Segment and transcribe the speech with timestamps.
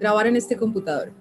[0.00, 1.12] Grabar en este computador.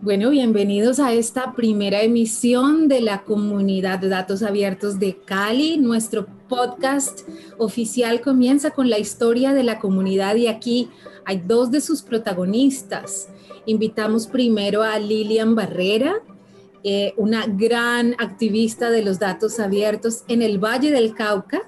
[0.00, 5.76] Bueno, bienvenidos a esta primera emisión de la comunidad de datos abiertos de Cali.
[5.76, 10.88] Nuestro podcast oficial comienza con la historia de la comunidad y aquí
[11.26, 13.28] hay dos de sus protagonistas.
[13.66, 16.22] Invitamos primero a Lilian Barrera,
[16.84, 21.60] eh, una gran activista de los datos abiertos en el Valle del Cauca.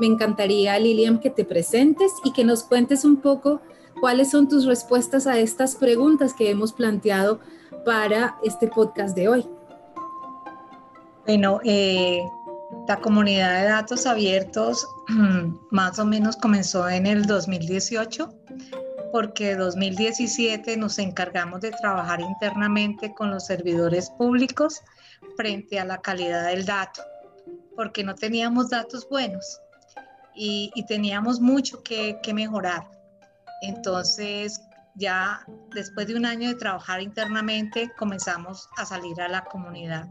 [0.00, 3.60] Me encantaría, Lilian, que te presentes y que nos cuentes un poco
[4.00, 7.40] cuáles son tus respuestas a estas preguntas que hemos planteado
[7.84, 9.46] para este podcast de hoy.
[11.26, 12.22] Bueno, eh,
[12.86, 14.86] la comunidad de datos abiertos
[15.70, 18.30] más o menos comenzó en el 2018
[19.14, 24.82] porque 2017 nos encargamos de trabajar internamente con los servidores públicos
[25.36, 27.00] frente a la calidad del dato,
[27.76, 29.60] porque no teníamos datos buenos
[30.34, 32.90] y, teníamos mucho que, que mejorar.
[33.60, 34.62] Entonces,
[34.94, 40.08] ya después de un año de trabajar internamente, comenzamos a salir a la comunidad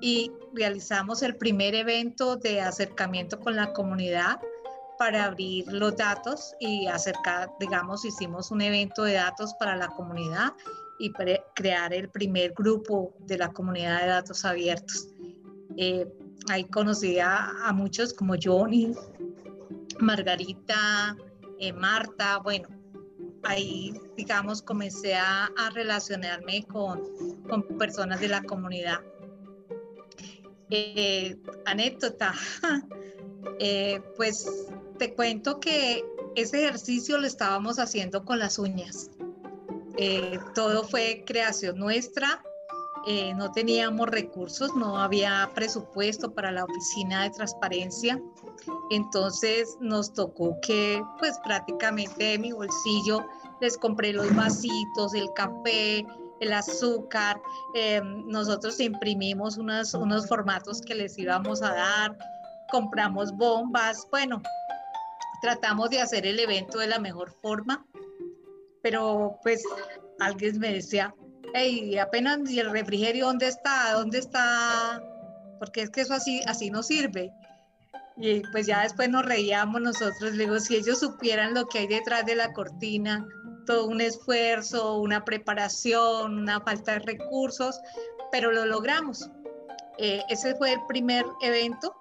[0.00, 4.40] y realizamos el primer evento de acercamiento con la comunidad
[4.98, 10.52] para abrir los datos y acercar, digamos, hicimos un evento de datos para la comunidad
[10.98, 11.12] y
[11.54, 15.08] crear el primer grupo de la comunidad de datos abiertos.
[15.76, 16.06] Eh,
[16.48, 18.92] ahí conocí a, muchos como Johnny,
[19.98, 21.16] Margarita,
[21.68, 22.68] eh, Marta, bueno,
[23.42, 27.00] ahí, digamos, comencé a, relacionarme con,
[27.48, 29.00] con, personas de la comunidad.
[30.70, 32.34] Eh, anécdota,
[34.16, 34.66] pues
[34.98, 36.04] te cuento que
[36.36, 39.10] ese ejercicio lo estábamos haciendo con las uñas.
[39.98, 42.42] Eh, todo fue creación nuestra,
[43.06, 48.20] eh, no teníamos recursos, no había presupuesto para la oficina de transparencia,
[48.90, 53.24] entonces nos tocó que pues prácticamente de mi bolsillo
[53.60, 56.04] les compré los vasitos, el café,
[56.40, 57.40] el azúcar,
[57.74, 59.92] eh, nosotros imprimimos unos,
[60.28, 62.18] formatos que les íbamos a dar,
[62.70, 64.42] compramos bombas, bueno,
[65.40, 67.86] tratamos de hacer el evento de la mejor forma,
[68.82, 69.62] pero pues
[70.18, 71.14] alguien me decía,
[71.54, 73.92] hey, apenas el refrigerio, ¿dónde está?
[73.92, 75.00] ¿Dónde está?
[75.60, 77.32] Porque es que eso así, así no sirve.
[78.16, 82.26] Y pues ya después nos reíamos nosotros, luego si ellos supieran lo que hay detrás
[82.26, 83.26] de la cortina,
[83.66, 87.80] todo un esfuerzo, una preparación, una falta de recursos,
[88.30, 89.30] pero lo logramos.
[89.98, 91.94] Eh, ese fue el primer evento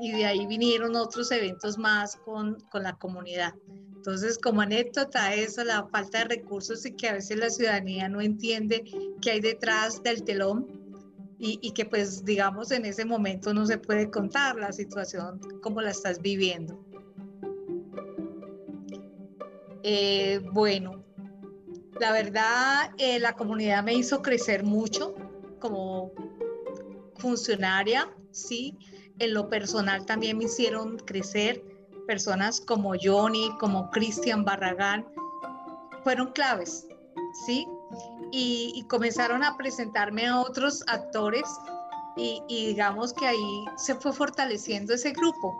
[0.00, 3.54] y de ahí vinieron otros eventos más con, con, la comunidad.
[3.96, 8.20] Entonces, como anécdota, eso, la falta de recursos y que a veces la ciudadanía no
[8.20, 8.84] entiende
[9.20, 10.85] qué hay detrás del telón
[11.38, 15.90] y, que pues digamos en ese momento no se puede contar la situación como la
[15.90, 16.82] estás viviendo.
[19.82, 21.04] Eh, bueno,
[22.00, 25.14] la verdad, eh, la comunidad me hizo crecer mucho
[25.60, 26.12] como
[27.18, 28.76] funcionaria, ¿sí?
[29.18, 31.62] en lo personal también me hicieron crecer.
[32.06, 35.06] Personas como Johnny, como Cristian Barragán,
[36.04, 36.86] fueron claves,
[37.46, 37.66] ¿sí?
[38.32, 41.44] Y, comenzaron a presentarme a otros actores
[42.16, 45.54] y, digamos que ahí se fue fortaleciendo ese grupo.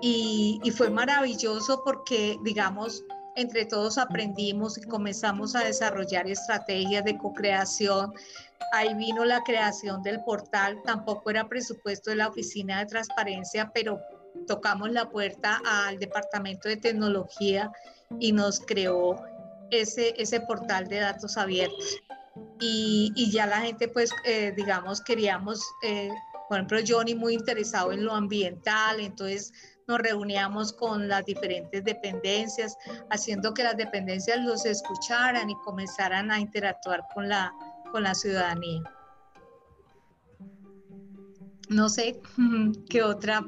[0.00, 3.02] Y, y fue maravilloso porque, digamos,
[3.36, 8.12] entre todos aprendimos y comenzamos a desarrollar estrategias de co-creación,
[8.74, 14.00] Ahí vino la creación del portal, tampoco era presupuesto de la Oficina de Transparencia, pero
[14.48, 17.70] tocamos la puerta al Departamento de Tecnología
[18.18, 19.22] y nos creó
[19.80, 21.98] ese, ese portal de datos abiertos.
[22.60, 26.10] Y, y ya la gente, pues, eh, digamos, queríamos, eh,
[26.48, 29.52] por ejemplo, Johnny muy interesado en lo ambiental, entonces
[29.86, 32.76] nos reuníamos con las diferentes dependencias,
[33.10, 37.52] haciendo que las dependencias los escucharan y comenzaran a interactuar con la,
[37.92, 38.82] con la ciudadanía.
[41.68, 42.20] No sé
[42.88, 43.44] qué otra,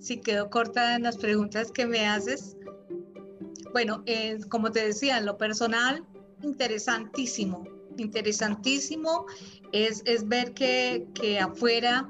[0.00, 2.56] si quedó corta en las preguntas que me haces.
[3.74, 6.06] Bueno, eh, como te decía, en lo personal,
[6.42, 7.66] interesantísimo,
[7.96, 9.26] interesantísimo
[9.72, 11.04] es, ver que,
[11.42, 12.08] afuera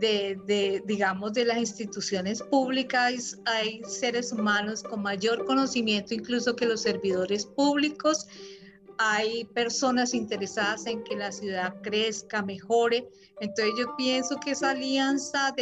[0.00, 6.64] de, de, digamos, de las instituciones públicas hay seres humanos con mayor conocimiento incluso que
[6.64, 8.26] los servidores públicos
[8.96, 13.06] hay personas interesadas en que la ciudad crezca, mejore.
[13.40, 15.54] Entonces yo pienso que esa alianza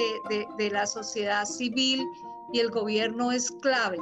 [0.58, 2.04] de, la sociedad civil
[2.52, 3.98] y el gobierno es clave.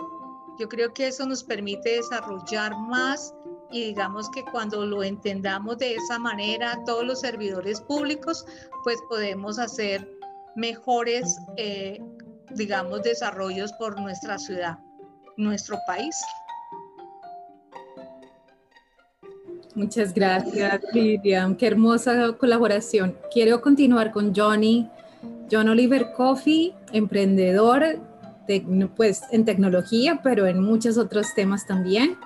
[0.58, 3.34] Yo creo que eso nos permite desarrollar más
[3.70, 8.44] y digamos que cuando lo entendamos de esa manera, todos los servidores públicos,
[8.84, 10.06] pues podemos hacer
[10.56, 11.98] mejores, eh,
[12.50, 14.78] digamos, desarrollos por nuestra ciudad,
[15.36, 16.14] nuestro país.
[19.74, 21.56] Muchas gracias, Lilian.
[21.56, 23.16] Qué hermosa colaboración.
[23.32, 24.88] Quiero continuar con Johnny.
[25.50, 28.00] John Oliver Coffee, emprendedor
[28.96, 32.16] pues, en tecnología, pero en muchos otros temas también.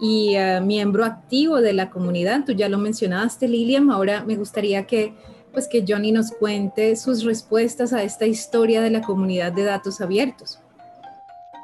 [0.00, 2.44] Y eh, miembro activo de la comunidad.
[2.44, 3.90] Tú ya lo mencionaste, Lilian.
[3.90, 5.14] Ahora me gustaría que,
[5.52, 10.00] pues, que Johnny nos cuente sus respuestas a esta historia de la comunidad de datos
[10.00, 10.60] abiertos.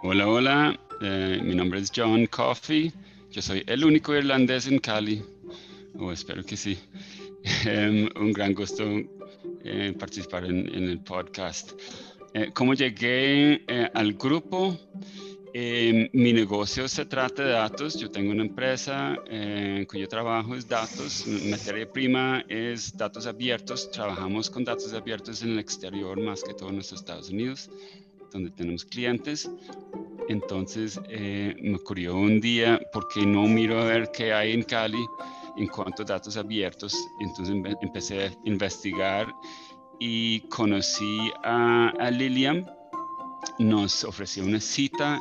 [0.02, 0.78] Hola, hola.
[1.00, 2.92] Eh, mi nombre es John Coffey.
[3.30, 5.22] Yo soy el único irlandés en Cali,
[5.98, 6.78] o espero que sí.
[7.66, 8.84] Em, un gran gusto
[9.64, 11.72] eh, participar en, el podcast.
[12.34, 14.76] Eh, ¿Cómo llegué eh, al grupo?
[15.52, 17.98] Em, mi negocio se trata de datos.
[17.98, 19.16] Yo tengo una empresa
[19.86, 21.24] cuyo trabajo es datos.
[21.48, 23.88] Materia prima es datos abiertos.
[23.92, 27.70] Trabajamos con datos abiertos en el exterior, más que todo en los Estados Unidos,
[28.32, 29.48] donde tenemos clientes.
[30.28, 35.06] Entonces eh, me ocurrió un día, porque no miro a ver qué hay en Cali
[35.56, 36.96] en cuanto a datos abiertos?
[37.20, 39.32] Entonces empecé a investigar
[39.98, 42.70] y conocí a, Lilian.
[43.58, 45.20] Nos ofreció una cita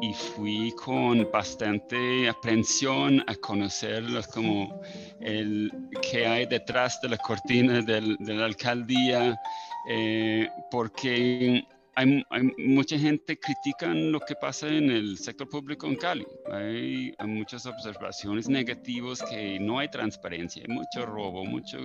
[0.00, 4.80] y fui con bastante aprensión a conocerlos como
[5.20, 5.72] el
[6.10, 9.40] que hay detrás de la cortina de la alcaldía,
[9.88, 11.64] eh, porque
[12.00, 12.24] hay,
[12.58, 16.26] mucha gente critica lo que pasa en el sector público en Cali.
[16.52, 21.78] Hay, muchas observaciones negativas que no hay transparencia, hay mucho robo, mucho,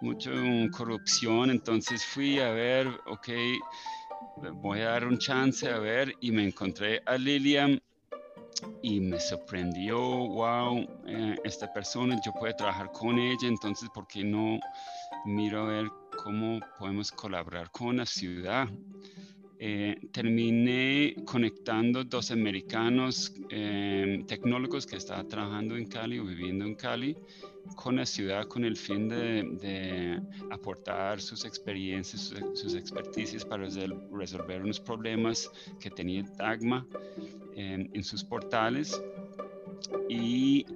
[0.00, 0.30] mucho
[0.70, 1.50] corrupción.
[1.50, 3.28] Entonces fui a ver, ok,
[4.54, 7.80] voy a dar un chance a ver y me encontré a Lilian
[8.82, 14.22] y me sorprendió, wow, eh, esta persona, yo puedo trabajar con ella, entonces, ¿por qué
[14.22, 14.60] no
[15.24, 15.86] miro a ver
[16.22, 18.68] cómo podemos colaborar con la ciudad?
[19.64, 26.74] Eh, terminé conectando dos americanos eh, tecnólogos que estaban trabajando en Cali o viviendo en
[26.74, 27.16] Cali
[27.76, 30.20] con la ciudad con el fin de,
[30.50, 33.68] aportar sus experiencias, sus, experticias para
[34.10, 35.48] resolver unos problemas
[35.78, 36.84] que tenía Dagma
[37.54, 39.00] eh, en sus portales.
[40.08, 40.66] Y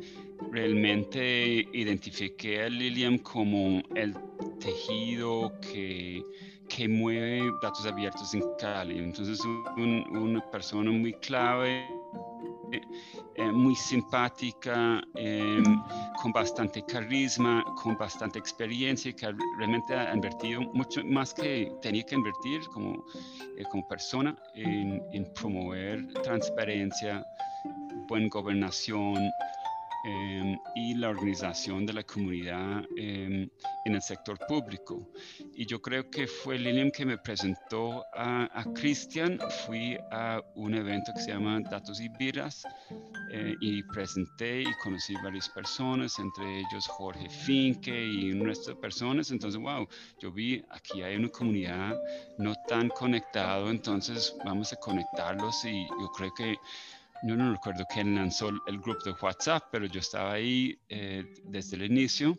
[0.53, 4.15] realmente identifiqué a Lilian como el
[4.59, 6.23] tejido que
[6.69, 8.99] que mueve datos abiertos en Cali.
[8.99, 9.41] Entonces,
[9.77, 11.87] una persona muy clave,
[13.37, 15.65] eh, muy simpática, em,
[16.21, 22.15] con bastante carisma, con bastante experiencia, que realmente ha invertido mucho más que tenía que
[22.15, 23.05] invertir como,
[23.57, 27.25] eh, como persona en promover transparencia,
[28.09, 29.17] buena gobernación,
[30.07, 33.51] Em, y la organización de la comunidad em,
[33.85, 35.11] en el sector público.
[35.53, 39.37] Y yo creo que fue Lilian que me presentó a, a Cristian.
[39.67, 42.63] Fui a un evento que se llama Datos y Viras
[43.33, 48.77] eh, y presenté y conocí varias personas, entre ellos Jorge Finke y un resto de
[48.77, 49.33] personas.
[49.33, 49.89] Entonces, wow,
[50.21, 51.97] yo vi aquí hay una comunidad
[52.39, 56.57] no tan conectado, entonces vamos a conectarlos y yo creo que
[57.23, 61.77] yo no recuerdo quién lanzó el grupo de WhatsApp, pero yo estaba ahí eh, desde
[61.77, 62.37] el inicio.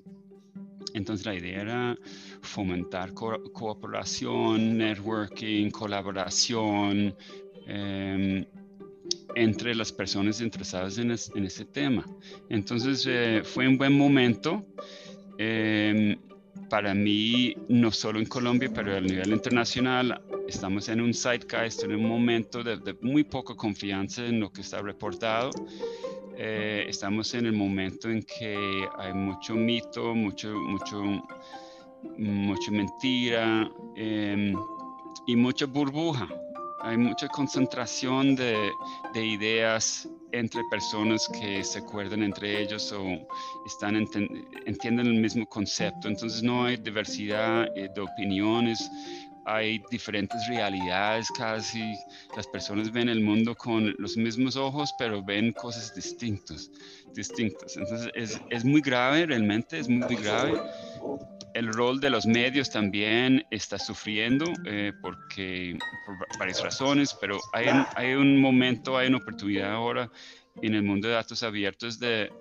[0.93, 1.97] Entonces la idea era
[2.41, 7.15] fomentar cooperación, networking, colaboración
[7.67, 8.45] em,
[9.35, 12.05] entre las personas interesadas en, ese tema.
[12.49, 14.65] Entonces eh, fue un buen momento.
[15.37, 16.17] Em,
[16.69, 21.95] para mí, no solo en Colombia, pero a nivel internacional, estamos en un zeitgeist, en
[21.95, 25.51] un momento de, muy poca confianza en lo que está reportado.
[26.37, 31.03] Eh, estamos en el momento en que hay mucho mito, mucho, mucho,
[32.17, 34.53] mucha mentira em,
[35.25, 36.27] y mucha burbuja.
[36.81, 38.71] Hay mucha concentración de,
[39.13, 43.05] de ideas entre personas que se acuerdan entre ellos o
[43.65, 46.07] están entienden el mismo concepto.
[46.07, 48.89] Entonces no hay diversidad eh, de opiniones,
[49.47, 51.95] hay diferentes realidades casi.
[52.35, 56.69] Las personas ven el mundo con los mismos ojos, pero ven cosas distintas.
[57.13, 57.77] distintas.
[57.77, 60.61] Entonces es, es muy grave, realmente es muy grave
[61.57, 65.75] el rol de los medios también está sufriendo eh, porque
[66.05, 70.07] por varias razones, pero hay, hay, un momento, hay una oportunidad ahora
[70.61, 72.31] en el mundo de datos abiertos de,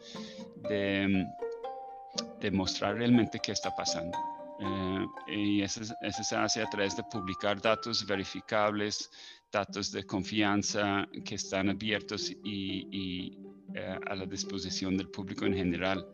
[0.69, 4.17] de, mostrar realmente qué está pasando.
[4.59, 9.11] Eh, y eso, se hace a través de publicar datos verificables,
[9.53, 13.39] datos de confianza que están abiertos y,
[13.75, 16.07] eh, a la disposición del público en general.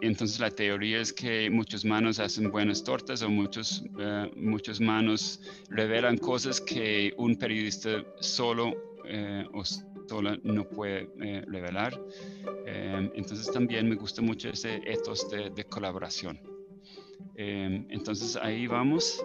[0.00, 5.40] Entonces la teoría es que muchas manos hacen buenas tortas o muchos, uh, muchas manos
[5.70, 9.58] revelan cosas que un periodista solo uh,
[10.42, 11.98] no puede eh, revelar.
[12.66, 16.40] Em, entonces también me gusta mucho ese ethos de, de colaboración.
[17.34, 19.24] Em, entonces ahí vamos.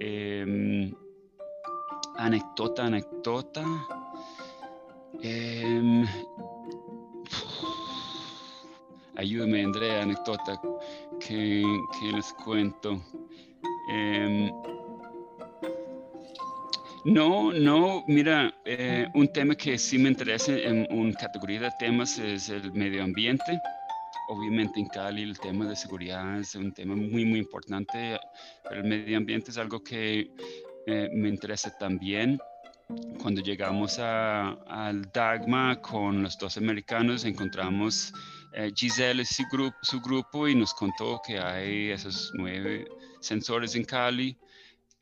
[0.00, 0.92] Em,
[2.16, 3.64] anécdota, anécdota.
[9.16, 10.60] ayúdame, Andrea, anécdota
[11.20, 11.62] que,
[12.00, 13.00] que les cuento.
[17.04, 22.16] No, no, mira, eh, un tema que sí me interesa en una categoría de temas
[22.16, 23.60] es el medio ambiente.
[24.28, 28.20] Obviamente en Cali el tema de seguridad es un tema muy, muy importante,
[28.62, 30.30] pero el medio ambiente es algo que
[30.86, 32.38] eh, me interesa también.
[33.20, 38.12] Cuando llegamos al Dagma con los dos americanos, encontramos
[38.52, 42.86] eh, Giselle y su grupo, su grupo y nos contó que hay esos nueve
[43.20, 44.38] sensores en Cali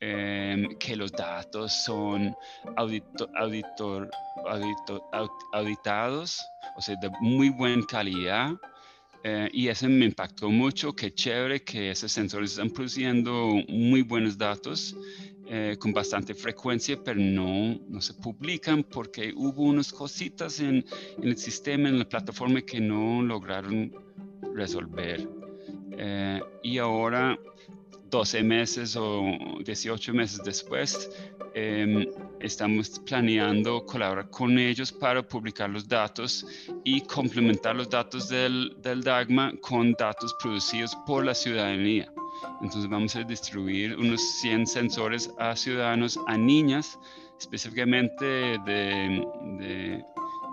[0.03, 2.35] Em, que los datos son
[2.75, 4.09] auditor,
[5.53, 6.41] auditados,
[6.75, 8.51] o sea, de muy buena calidad.
[9.23, 14.39] Eh, y eso me impactó mucho, qué chévere que esos sensores están produciendo muy buenos
[14.39, 14.95] datos
[15.47, 20.83] eh, con bastante frecuencia, pero no, no se publican porque hubo unas cositas en,
[21.19, 23.93] en, el sistema, en la plataforma que no lograron
[24.55, 25.29] resolver.
[25.91, 27.37] Eh, y ahora
[28.11, 29.23] 12 meses o
[29.63, 31.09] 18 meses después,
[31.53, 32.05] em,
[32.41, 36.45] estamos planeando colaborar con ellos para publicar los datos
[36.83, 42.11] y complementar los datos del, del DAGMA con datos producidos por la ciudadanía.
[42.61, 46.99] Entonces vamos a distribuir unos 100 sensores a ciudadanos, a niñas,
[47.39, 49.25] específicamente de,
[49.57, 50.05] de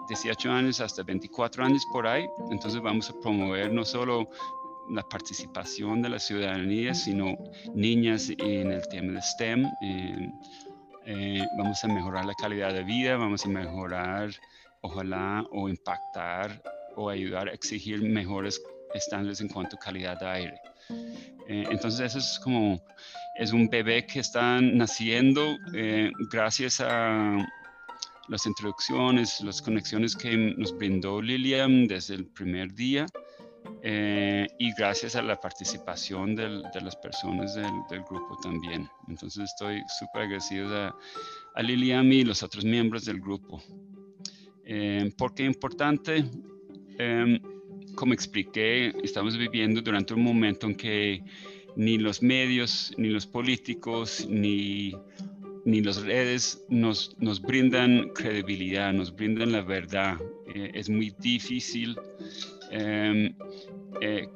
[0.08, 2.26] 18 años hasta 24 años por ahí.
[2.50, 4.28] Entonces vamos a promover no solo
[4.90, 7.37] la participación de la ciudadanía, sino
[7.75, 9.66] niñas en el tema de STEM.
[9.83, 10.30] Eh,
[11.07, 14.30] eh, vamos a mejorar la calidad de vida, vamos a mejorar,
[14.83, 16.62] ojalá, o impactar
[16.97, 18.61] o ayudar a exigir mejores
[18.95, 20.61] estándares en cuanto a calidad de aire.
[21.49, 22.80] Eh, entonces eso es como,
[23.37, 25.57] es un bebé que está naciendo
[26.30, 27.37] gracias a
[28.28, 33.07] las introducciones, las conexiones que nos brindó Lilian desde el primer día
[33.82, 38.88] eh, y gracias a la participación de las personas del, grupo también.
[39.08, 40.97] Entonces estoy súper agradecido a,
[41.54, 43.62] a Lilian y los otros miembros del grupo.
[44.64, 46.25] Eh, ¿Por qué importante?
[46.99, 47.40] Em,
[47.94, 51.23] como expliqué, estamos viviendo durante un momento en que
[51.76, 54.92] ni los medios, ni los políticos, ni,
[55.64, 60.18] ni las redes nos, nos brindan credibilidad, nos brindan la verdad.
[60.54, 61.97] Eh, es muy difícil
[62.70, 63.35] Em,
[64.00, 64.28] eh,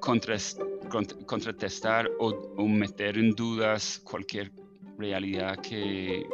[1.26, 4.52] contratestar o, meter en dudas cualquier
[4.98, 6.26] realidad que,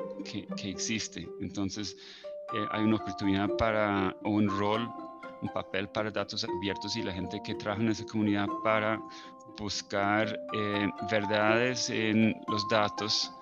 [0.65, 1.29] existe.
[1.41, 1.97] Entonces,
[2.55, 4.89] eh, hay una oportunidad para, o un rol,
[5.43, 9.01] un papel para datos abiertos y la gente que trabaja en esa comunidad para
[9.59, 13.33] buscar eh, verdades en los datos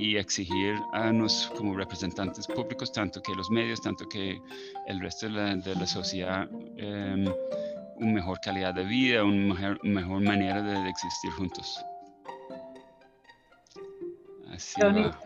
[0.00, 4.40] y exigir a nosotros como representantes públicos, tanto que los medios, tanto que
[4.86, 6.48] el resto de la, sociedad,
[6.78, 7.26] eh,
[8.00, 11.84] una mejor calidad de vida, una mejor, manera de, existir juntos.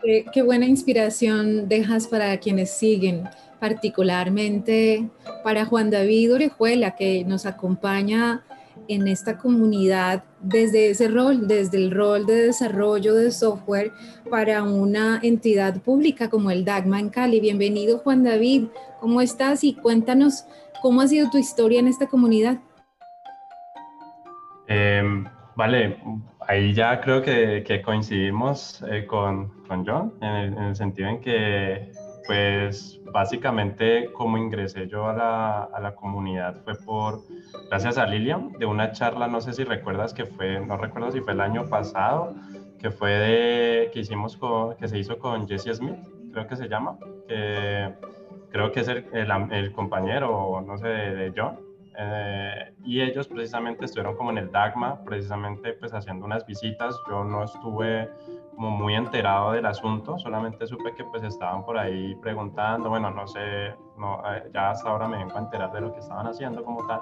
[0.03, 3.23] qué, qué, buena inspiración dejas para quienes siguen,
[3.59, 5.09] particularmente
[5.43, 8.43] para Juan David Orejuela, que nos acompaña
[8.87, 13.91] en esta comunidad desde ese rol, desde el rol de desarrollo de software
[14.29, 17.39] para una entidad pública como el DAGMA en Cali.
[17.39, 18.65] Bienvenido Juan David,
[18.99, 19.63] ¿cómo estás?
[19.63, 20.45] Y cuéntanos
[20.81, 22.59] ¿Cómo ha sido tu historia en esta comunidad?
[24.67, 25.97] Em, vale,
[26.47, 31.91] ahí ya creo que, coincidimos eh, con, con, John, en el, sentido en que,
[32.27, 37.21] pues, básicamente, como ingresé yo a la, a la, comunidad fue por,
[37.69, 41.21] gracias a Lilian, de una charla, no sé si recuerdas que fue, no recuerdo si
[41.21, 42.33] fue el año pasado,
[42.79, 45.97] que fue de, que hicimos con, que se hizo con Jesse Smith,
[46.31, 47.93] creo que se llama, que
[48.55, 49.05] creo que es el,
[49.51, 51.59] el, compañero, no sé, de, John.
[51.97, 56.95] Eh, y ellos precisamente estuvieron como en el Dagma, precisamente pues haciendo unas visitas.
[57.09, 58.09] Yo no estuve
[58.55, 63.27] como muy enterado del asunto, solamente supe que pues estaban por ahí preguntando, bueno, no
[63.27, 66.63] sé, no, eh, ya hasta ahora me vengo a enterar de lo que estaban haciendo
[66.63, 67.01] como tal.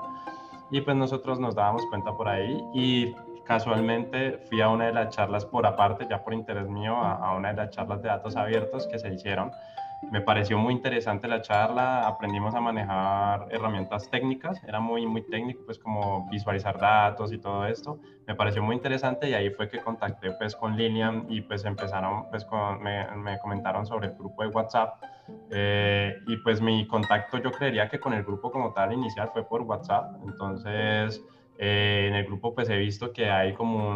[0.71, 3.13] Y pues nosotros nos dábamos cuenta por ahí y
[3.45, 7.35] casualmente fui a una de las charlas por aparte, ya por interés mío, a, a
[7.35, 9.51] una de las charlas de datos abiertos que se hicieron
[10.11, 15.63] me pareció muy interesante la charla, aprendimos a manejar herramientas técnicas, era muy, muy técnico,
[15.65, 19.79] pues como visualizar datos y todo esto, me pareció muy interesante y ahí fue que
[19.79, 24.43] contacté pues con Lilian y pues empezaron, pues con, me, me, comentaron sobre el grupo
[24.43, 25.03] de WhatsApp
[25.49, 29.43] eh, y pues mi contacto yo creería que con el grupo como tal inicial fue
[29.47, 31.23] por WhatsApp, entonces...
[31.57, 33.89] Eh, en el grupo pues he visto que hay como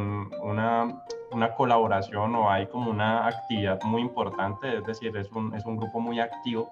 [0.44, 5.66] una, una, colaboración o hay como una actividad muy importante, es decir, es un, es
[5.66, 6.70] un grupo muy activo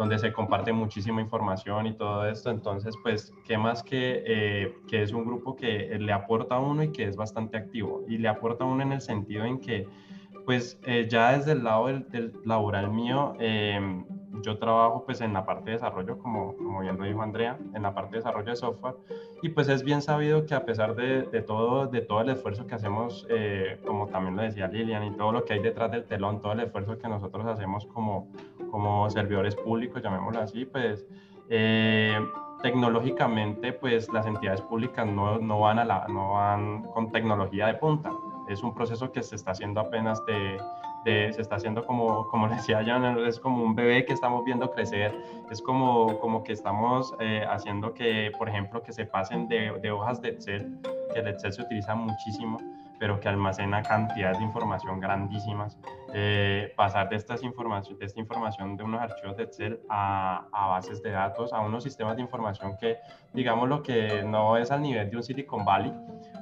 [0.00, 2.50] donde se comparte muchísima información y todo esto.
[2.50, 6.82] Entonces, pues, ¿qué más que, eh, que es un grupo que le aporta a uno
[6.82, 8.02] y que es bastante activo?
[8.08, 9.86] Y le aporta a uno en el sentido en que,
[10.46, 13.78] pues, eh, ya desde el lado del, laboral mío, eh,
[14.42, 17.82] yo trabajo pues en la parte de desarrollo, como, como bien lo dijo Andrea, en
[17.82, 18.94] la parte de desarrollo de software.
[19.42, 22.66] Y pues es bien sabido que a pesar de, de todo, de todo el esfuerzo
[22.66, 26.04] que hacemos, eh, como también lo decía Lilian, y todo lo que hay detrás del
[26.04, 28.28] telón, todo el esfuerzo que nosotros hacemos como,
[28.70, 31.06] como servidores públicos, llamémoslo así, pues
[31.48, 32.18] eh,
[32.62, 37.74] tecnológicamente pues las entidades públicas no, no, van a la, no van con tecnología de
[37.74, 38.12] punta.
[38.48, 40.58] Es un proceso que se está haciendo apenas de
[41.04, 45.14] se está haciendo como, como decía Jan, es como un bebé que estamos viendo crecer,
[45.50, 49.90] es como, como que estamos eh, haciendo que, por ejemplo, que se pasen de, de
[49.90, 50.78] hojas de Excel,
[51.12, 52.58] que el Excel se utiliza muchísimo,
[53.00, 55.78] pero que almacena cantidades de información grandísimas,
[56.12, 60.66] eh, pasar de, estas información, de esta información de unos archivos de Excel a, a,
[60.68, 62.98] bases de datos, a unos sistemas de información que,
[63.32, 65.94] digamos, lo que no es al nivel de un Silicon Valley,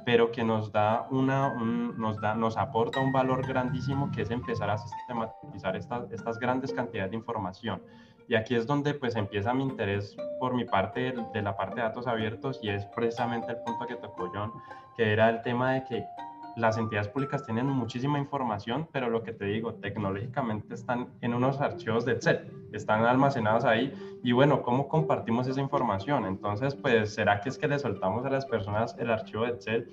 [0.03, 4.69] pero que nos da una, nos, da, nos aporta un valor grandísimo que es empezar
[4.69, 7.81] a sistematizar estas, estas grandes cantidades de información.
[8.27, 11.81] Y aquí es donde pues empieza mi interés por mi parte de la parte de
[11.83, 14.51] datos abiertos y es precisamente el punto que tocó John,
[14.95, 16.05] que era el tema de que
[16.55, 21.61] las entidades públicas tienen muchísima información, pero lo que te digo, tecnológicamente están en unos
[21.61, 26.25] archivos de Excel, están almacenados ahí y bueno, ¿cómo compartimos esa información?
[26.25, 29.87] Entonces, pues, ¿será que es que le soltamos a las personas el archivo de Excel?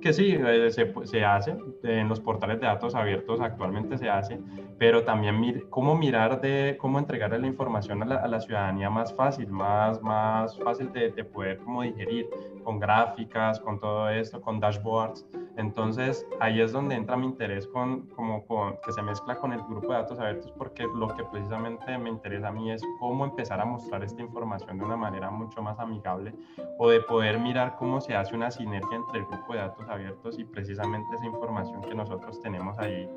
[0.00, 4.38] Que sí, eh, se, hace, en los portales de datos abiertos actualmente se hace,
[4.78, 9.14] pero también cómo mirar de cómo entregarle la información a la, a la ciudadanía más
[9.14, 12.28] fácil, más, más fácil de, de poder como digerir,
[12.64, 15.26] con gráficas, con todo esto, con dashboards.
[15.56, 19.60] Entonces, ahí es donde entra mi interés con, como con, que se mezcla con el
[19.62, 23.60] grupo de datos abiertos, porque lo que precisamente me interesa a mí es cómo empezar
[23.60, 26.32] a mostrar esta información de una manera mucho más amigable
[26.78, 30.38] o de poder mirar cómo se hace una sinergia entre el grupo de datos abiertos
[30.38, 33.08] y precisamente esa información que nosotros tenemos ahí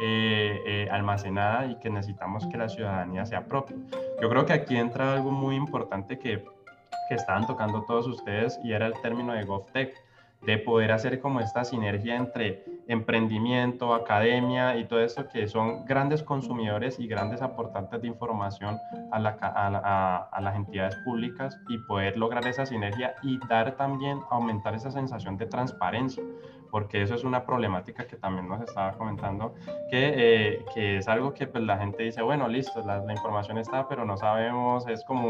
[0.00, 3.76] eh, eh, almacenada y que necesitamos que la ciudadanía sea propia.
[4.20, 6.44] Yo creo que aquí entra algo muy importante que,
[7.08, 10.03] que estaban tocando todos ustedes y era el término de GovTech
[10.46, 16.22] de poder hacer como esta sinergia entre emprendimiento, academia y todo esto que son grandes
[16.22, 18.78] consumidores y grandes aportantes de información
[19.10, 24.20] a, la, a, a, las entidades públicas y poder lograr esa sinergia y dar también,
[24.30, 26.22] aumentar esa sensación de transparencia
[26.74, 29.54] porque eso es una problemática que también nos estaba comentando,
[29.88, 33.58] que, eh, que es algo que pues, la gente dice, bueno, listo, la, la información
[33.58, 35.28] está, pero no sabemos, es como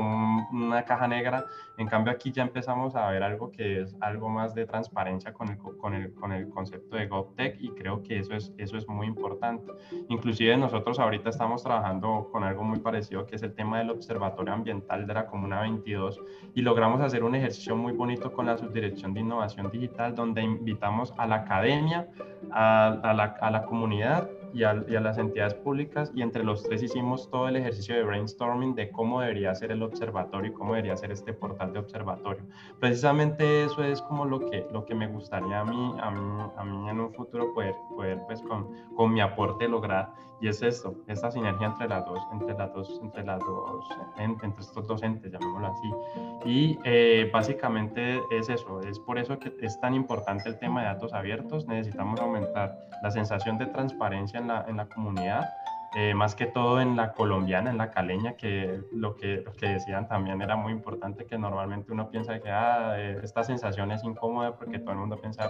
[0.51, 1.45] una caja negra.
[1.77, 5.51] En cambio, aquí ya empezamos a ver algo que es algo más de transparencia con
[5.51, 8.89] el, con el, con el concepto de GovTech y creo que eso es, eso es
[8.89, 9.71] muy importante.
[10.09, 14.55] Inclusive nosotros ahorita estamos trabajando con algo muy parecido, que es el tema del Observatorio
[14.55, 16.23] Ambiental de la Comuna 22
[16.55, 21.13] y logramos hacer un ejercicio muy bonito con la Subdirección de Innovación Digital, donde invitamos
[21.19, 22.07] a la academia,
[22.51, 26.63] a, la, a la, comunidad y a, y a, las entidades públicas y entre los
[26.63, 30.75] tres hicimos todo el ejercicio de brainstorming de cómo debería ser el observatorio y cómo
[30.75, 32.45] debería ser este portal de observatorio.
[32.81, 36.65] Precisamente eso es como lo que, lo que me gustaría a mí, a mí, a
[36.65, 40.95] mí en un futuro poder, poder pues con, con mi aporte lograr y es esto,
[41.07, 43.89] esta sinergia entre las dos, entre las dos, entre las dos,
[44.19, 45.91] entre estos docentes, llamémoslo así.
[46.45, 50.89] Y eh, básicamente es eso, es por eso que es tan importante el tema de
[50.89, 51.67] datos abiertos.
[51.67, 55.51] Necesitamos aumentar la sensación de transparencia en la, en la comunidad
[55.97, 59.69] eh, más que todo en la colombiana, en la caleña, que lo, que lo que
[59.69, 64.03] decían también era muy importante, que normalmente uno piensa que ah, eh, esta sensación es
[64.03, 65.49] incómoda porque todo el mundo piensa,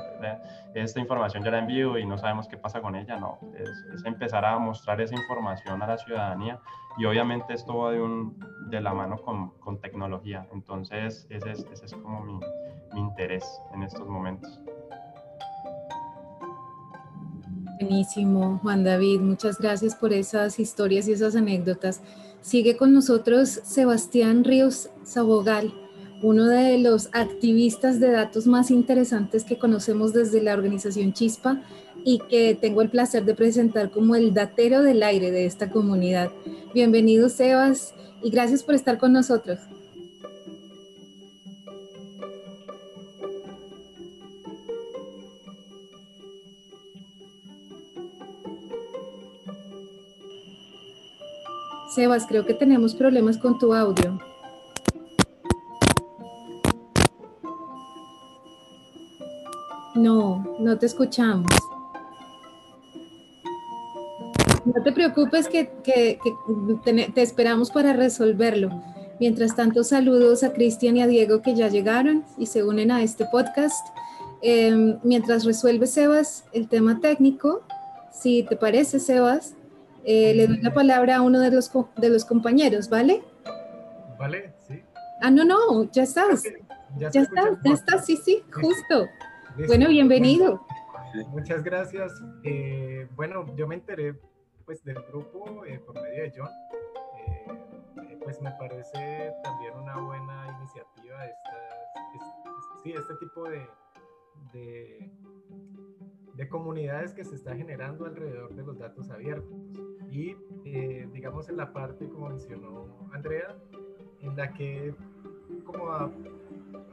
[0.74, 4.44] esta información ya la envío y no sabemos qué pasa con ella, no, es, empezar
[4.44, 6.60] a mostrar esa información a la ciudadanía
[6.98, 11.66] y obviamente esto va de, un, de la mano con, con tecnología, entonces ese es,
[11.72, 12.38] ese es como mi,
[12.92, 14.60] mi interés en estos momentos.
[17.84, 19.20] Buenísimo, Juan David.
[19.20, 22.00] Muchas gracias por esas historias y esas anécdotas.
[22.40, 25.74] Sigue con nosotros Sebastián Ríos Sabogal,
[26.22, 31.60] uno de los activistas de datos más interesantes que conocemos desde la organización Chispa
[32.06, 36.30] y que tengo el placer de presentar como el datero del aire de esta comunidad.
[36.72, 37.92] Bienvenido Sebas
[38.22, 39.58] y gracias por estar con nosotros.
[51.94, 54.18] Sebas, creo que tenemos problemas con tu audio.
[59.94, 61.52] No, no te escuchamos.
[64.64, 65.70] No te preocupes que,
[66.84, 68.70] te, esperamos para resolverlo.
[69.20, 73.04] Mientras tanto, saludos a Cristian y a Diego que ya llegaron y se unen a
[73.04, 73.86] este podcast.
[74.42, 77.62] Em, mientras resuelve Sebas el tema técnico,
[78.10, 79.54] si te parece, Sebas,
[80.04, 83.22] eh, le doy la palabra a uno de los, de los compañeros, ¿vale?
[84.18, 84.82] Vale, sí.
[85.20, 86.42] Ah, no, no, ya estás.
[86.96, 89.06] Ya, estás, ya estás, sí, sí, justo.
[89.66, 90.64] Bueno, bienvenido.
[91.28, 92.12] Muchas gracias.
[92.42, 94.14] Eh, bueno, yo me enteré
[94.64, 96.48] pues del grupo eh, por medio de John.
[98.22, 101.74] pues me parece también una buena iniciativa esta,
[102.82, 103.66] sí, este tipo de,
[104.52, 105.10] de,
[106.36, 109.54] de comunidades que se está generando alrededor de los datos abiertos.
[110.10, 113.56] Y eh, digamos en la parte, como mencionó Andrea,
[114.20, 114.94] en la que
[115.64, 116.10] como ha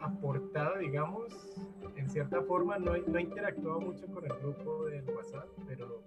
[0.01, 1.33] aportado, digamos,
[1.95, 6.01] en cierta forma, no, no he interactuado mucho con el grupo del WhatsApp, pero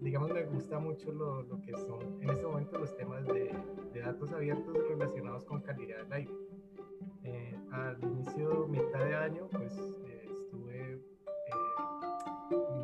[0.00, 3.52] digamos me gusta mucho lo, lo que son en este momento los temas de,
[3.92, 6.32] de datos abiertos relacionados con calidad del aire.
[7.24, 10.15] Eh, al inicio, mitad de año, pues eh,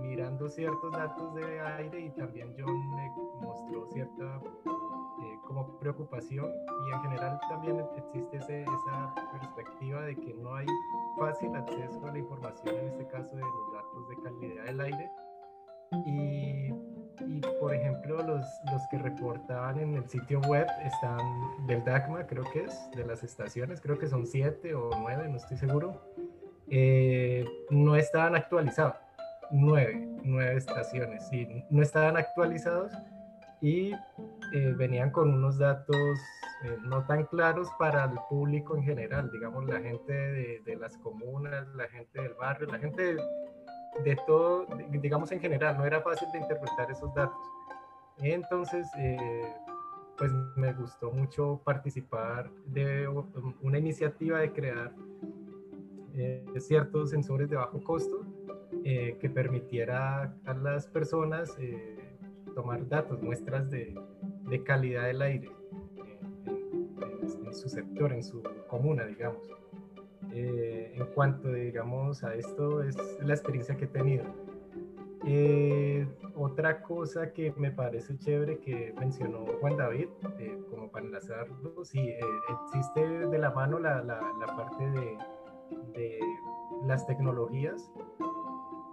[0.01, 4.41] mirando ciertos datos de aire y también John me mostró cierta
[5.23, 6.51] eh, como preocupación.
[6.87, 10.67] Y en general también existe esa perspectiva de que no hay
[11.19, 15.11] fácil acceso a la información, en este caso de los datos de calidad del aire.
[16.07, 16.73] Y,
[17.61, 21.21] por ejemplo, los, los que reportaban en el sitio web están
[21.67, 25.37] del DACMA, creo que es, de las estaciones, creo que son siete o nueve, no
[25.37, 26.01] estoy seguro,
[26.69, 29.02] eh, no estaban actualizados
[29.53, 32.93] nueve, nueve estaciones y no estaban actualizados
[33.61, 33.93] y
[34.53, 36.19] eh, venían con unos datos
[36.65, 41.69] eh, no tan claros para el público en general, digamos la gente de, las comunas,
[41.77, 43.17] la gente del barrio, la gente
[44.05, 47.39] de, todo, digamos en general, no era fácil de interpretar esos datos.
[48.19, 49.55] Entonces, eh,
[50.19, 53.09] pues me gustó mucho participar de
[53.61, 54.93] una iniciativa de crear
[56.59, 58.27] ciertos sensores de bajo costo
[58.85, 62.17] eh, que permitiera a las personas eh,
[62.55, 63.95] tomar datos, muestras de,
[64.49, 65.51] de calidad del aire
[67.23, 69.49] en, su sector, en su comuna, digamos.
[70.33, 74.25] Eh, en cuanto, digamos, a esto, es la experiencia que he tenido.
[76.35, 80.09] otra cosa que me parece chévere que mencionó Juan David,
[80.71, 82.15] como para enlazarlo, sí,
[82.49, 85.19] existe de la mano la, la, la parte de,
[85.95, 86.19] de
[86.87, 87.93] las tecnologías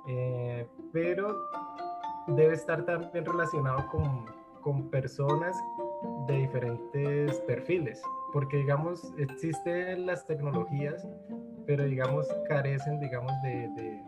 [0.09, 1.35] eh, pero
[2.27, 4.25] debe estar también relacionado con,
[4.61, 5.55] con, personas
[6.27, 8.01] de diferentes perfiles,
[8.33, 11.07] porque digamos, existen las tecnologías,
[11.67, 14.03] pero digamos, carecen, digamos, de, de,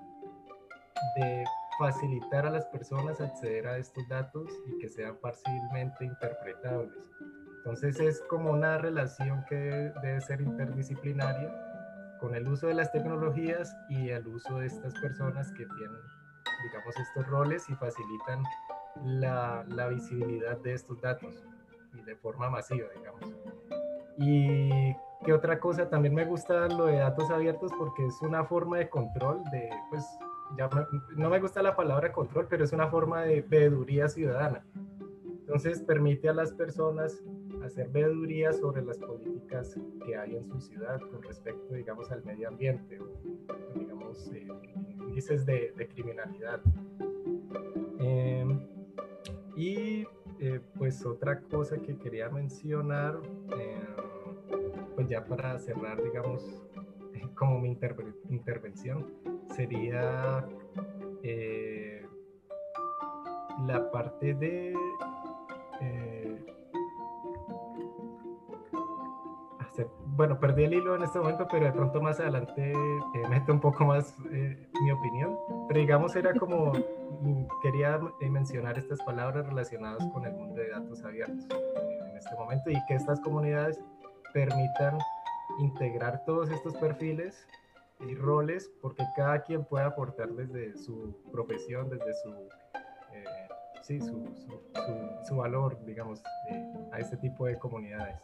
[1.17, 1.43] de
[1.77, 7.11] facilitar a las personas acceder a estos datos y que sean fácilmente interpretables.
[7.57, 11.70] Entonces es como una relación que debe ser interdisciplinaria
[12.21, 16.01] con el uso de las tecnologías y el uso de estas personas que tienen,
[16.63, 18.43] digamos, estos roles y facilitan
[19.03, 21.43] la, la visibilidad de estos datos
[21.93, 23.35] y de forma masiva, digamos.
[24.17, 28.77] Y qué otra cosa, también me gusta lo de datos abiertos porque es una forma
[28.77, 30.05] de control de, pues,
[30.57, 30.69] ya
[31.15, 34.63] no me gusta la palabra control, pero es una forma de veeduría ciudadana.
[35.25, 37.19] Entonces permite a las personas
[37.71, 37.89] hacer
[38.59, 43.07] sobre las políticas que hay en su ciudad con respecto, digamos, al medio ambiente o,
[43.73, 44.47] digamos, eh,
[45.07, 46.61] índices de, criminalidad.
[47.99, 48.59] Em,
[49.55, 50.05] y
[50.39, 53.19] eh, pues otra cosa que quería mencionar,
[53.57, 56.61] em, pues ya para cerrar, digamos,
[57.35, 57.69] como mi
[58.29, 59.07] intervención,
[59.55, 60.45] sería
[61.23, 62.05] eh,
[63.65, 64.73] la parte de
[70.21, 73.59] bueno, perdí el hilo en este momento, pero de pronto más adelante eh, meto un
[73.59, 75.35] poco más eh, mi opinión.
[75.67, 76.73] Pero digamos, era como,
[77.21, 81.47] mm, quería eh, mencionar estas palabras relacionadas con el mundo de datos abiertos
[82.07, 83.81] en este momento y que estas comunidades
[84.31, 84.99] permitan
[85.57, 87.47] integrar todos estos perfiles
[88.01, 92.31] y roles porque cada quien puede aportar desde su profesión, desde su
[93.81, 94.23] sí, su,
[95.27, 96.21] su, valor, digamos,
[96.91, 98.21] a este tipo de comunidades.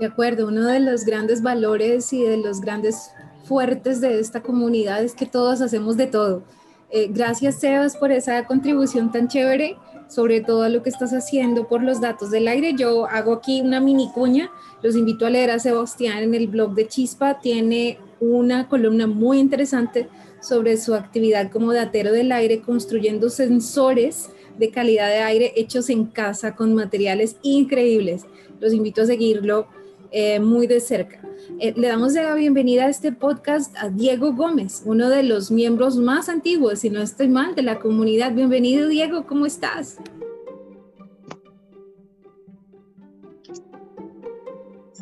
[0.00, 3.10] De acuerdo, uno de los grandes valores y de los grandes
[3.44, 6.42] fuertes de esta comunidad es que todos hacemos de todo.
[6.88, 9.76] Eh, gracias, Sebas, por esa contribución tan chévere,
[10.08, 12.72] sobre todo lo que estás haciendo por los datos del aire.
[12.74, 14.50] Yo hago aquí una mini cuña.
[14.82, 17.38] Los invito a leer a Sebastián en el blog de Chispa.
[17.38, 20.08] Tiene una columna muy interesante
[20.40, 26.06] sobre su actividad como datero del aire, construyendo sensores de calidad de aire hechos en
[26.06, 28.24] casa con materiales increíbles.
[28.60, 29.68] Los invito a seguirlo
[30.10, 31.20] eh, muy de cerca.
[31.58, 35.96] Eh, le damos la bienvenida a este podcast a Diego Gómez, uno de los miembros
[35.96, 38.32] más antiguos, si no estoy mal, de la comunidad.
[38.32, 39.98] Bienvenido, Diego, ¿cómo estás?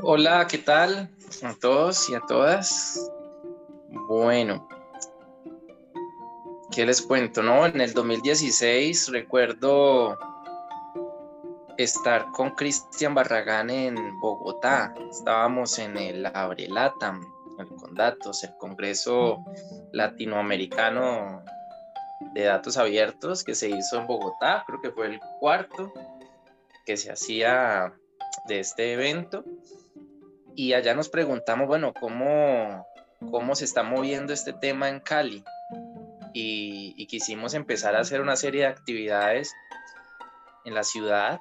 [0.03, 1.11] Hola, ¿qué tal
[1.43, 3.11] a todos y a todas?
[4.09, 4.69] Bueno,
[6.71, 7.43] ¿qué les cuento?
[7.43, 10.19] No, en el 2016 recuerdo
[11.79, 14.93] estar con Cristian Barragán en Bogotá.
[15.11, 17.25] Estábamos en el Abrelatam,
[17.57, 19.45] el Condatos, el Congreso
[19.93, 21.45] Latinoamericano
[22.35, 24.65] de Datos Abiertos que se hizo en Bogotá.
[24.67, 25.93] Creo que fue el cuarto
[26.85, 27.95] que se hacía
[28.47, 29.45] de este evento.
[30.57, 32.89] Y allá nos preguntamos, bueno, ¿cómo,
[33.31, 35.45] cómo se está moviendo este tema en Cali?
[36.35, 39.55] Y, y quisimos empezar a hacer una serie de actividades
[40.69, 41.41] en la ciudad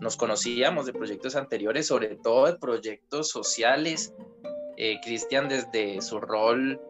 [0.00, 4.12] nos conocíamos de proyectos anteriores, sobre todo de proyectos sociales.
[4.76, 6.80] Eh, Cristian desde su rol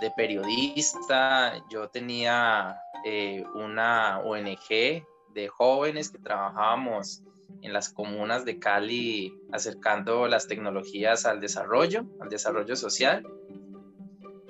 [0.00, 7.22] de periodista, yo tenía eh, una ONG de jóvenes que trabajábamos
[7.62, 13.26] en las comunas de Cali acercando las tecnologías al desarrollo, al desarrollo social.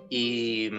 [0.08, 0.70] Y,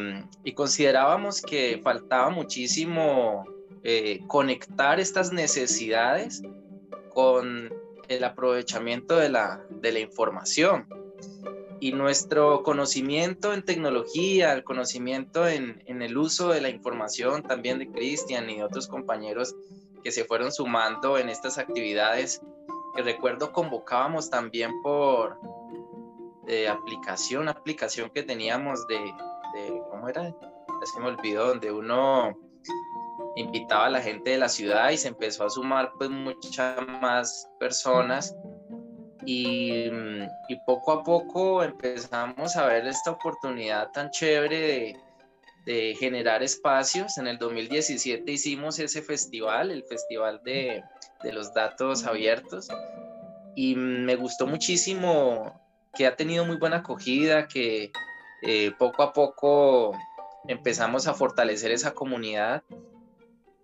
[0.56, 3.44] considerábamos que faltaba muchísimo
[3.90, 6.42] eh, conectar estas necesidades
[7.14, 7.74] con
[8.10, 10.90] el aprovechamiento de la, de la información.
[11.80, 17.80] Y nuestro conocimiento en tecnología, el conocimiento en, en el uso de la información también
[17.80, 19.56] de Cristian y de otros compañeros
[20.04, 22.42] que se fueron sumando en estas actividades,
[22.94, 25.40] que recuerdo convocábamos también por
[26.46, 30.24] de aplicación, aplicación que teníamos de, de ¿cómo era?
[30.24, 32.47] Que me olvidó, donde uno
[33.38, 37.48] invitaba a la gente de la ciudad y se empezó a sumar pues muchas más
[37.60, 38.36] personas.
[39.26, 39.90] Y,
[40.48, 44.98] y, poco a poco empezamos a ver esta oportunidad tan chévere
[45.66, 47.18] de, generar espacios.
[47.18, 50.82] En el 2017 hicimos ese festival, el Festival de,
[51.32, 52.70] los Datos Abiertos.
[53.56, 55.60] Y me gustó muchísimo
[55.94, 57.92] que ha tenido muy buena acogida, que
[58.44, 59.92] eh, poco a poco
[60.48, 62.64] empezamos a fortalecer esa comunidad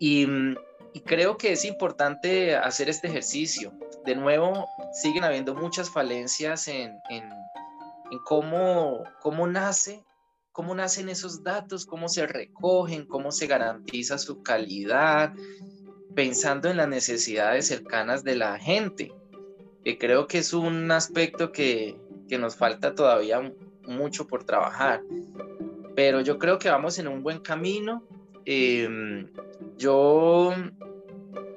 [0.04, 0.56] Mm,
[0.94, 3.72] y, creo que es importante hacer este ejercicio.
[4.06, 7.30] De nuevo, siguen habiendo muchas falencias en, en,
[8.26, 10.04] cómo, cómo nace
[10.52, 15.34] cómo nacen esos datos, cómo se recogen, cómo se garantiza su calidad,
[16.14, 19.12] pensando en las necesidades cercanas de la gente,
[19.84, 23.52] que creo que es un aspecto que, que, nos falta todavía
[23.88, 25.02] mucho por trabajar.
[25.96, 28.08] Pero yo creo que vamos en un buen camino.
[28.46, 29.26] Eh,
[29.78, 30.52] yo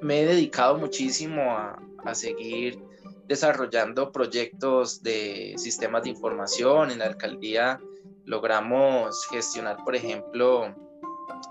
[0.01, 2.79] me he dedicado muchísimo a, seguir
[3.27, 6.89] desarrollando proyectos de sistemas de información.
[6.89, 7.81] En la alcaldía
[8.23, 10.73] logramos gestionar, por ejemplo,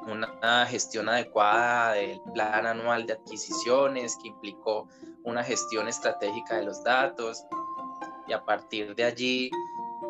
[0.07, 4.89] una gestión adecuada del plan anual de adquisiciones que implicó
[5.25, 7.45] una gestión estratégica de los datos
[8.27, 9.51] y a partir de allí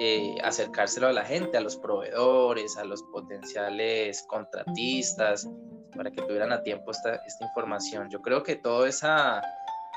[0.01, 5.49] eh, acercárselo a la gente, a los proveedores, a los potenciales contratistas,
[5.97, 8.11] para que tuvieran a tiempo esta, información.
[8.11, 9.43] Yo creo que todas esa,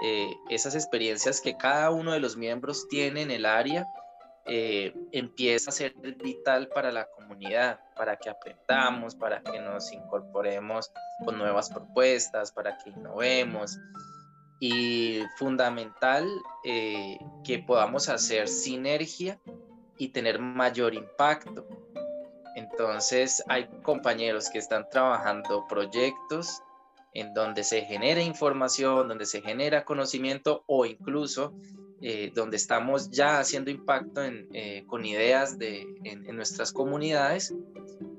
[0.04, 3.86] eh, esas experiencias que cada uno de los miembros tiene en el área
[4.52, 10.92] eh, empieza a ser vital para la comunidad, para que aprendamos, para que nos incorporemos
[11.24, 13.78] con nuevas propuestas, para que innovemos
[14.60, 16.28] y fundamental
[16.66, 19.40] eh, que podamos hacer sinergia
[20.00, 21.68] y tener mayor impacto.
[22.56, 26.64] Entonces hay compañeros que están trabajando proyectos
[27.14, 31.54] en donde se genera información, donde se genera conocimiento o incluso
[32.02, 37.54] eh, donde estamos ya haciendo impacto eh, con ideas de, en, nuestras comunidades,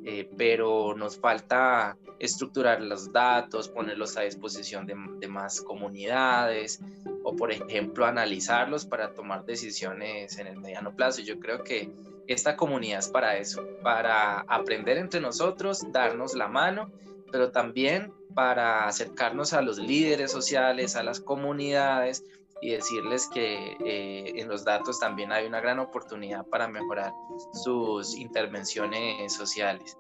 [0.05, 6.81] eh, pero nos falta estructurar los datos, ponerlos a disposición de, de, más comunidades
[7.25, 11.23] o, por ejemplo, analizarlos para tomar decisiones en el mediano plazo.
[11.23, 11.91] Yo creo que
[12.29, 16.93] esta comunidad es para eso, para aprender entre nosotros, darnos la mano,
[17.33, 22.25] pero también para acercarnos a los líderes sociales, a las comunidades
[22.61, 27.13] y decirles que eh, en los datos también hay una gran oportunidad para mejorar
[27.55, 29.97] sus intervenciones sociales.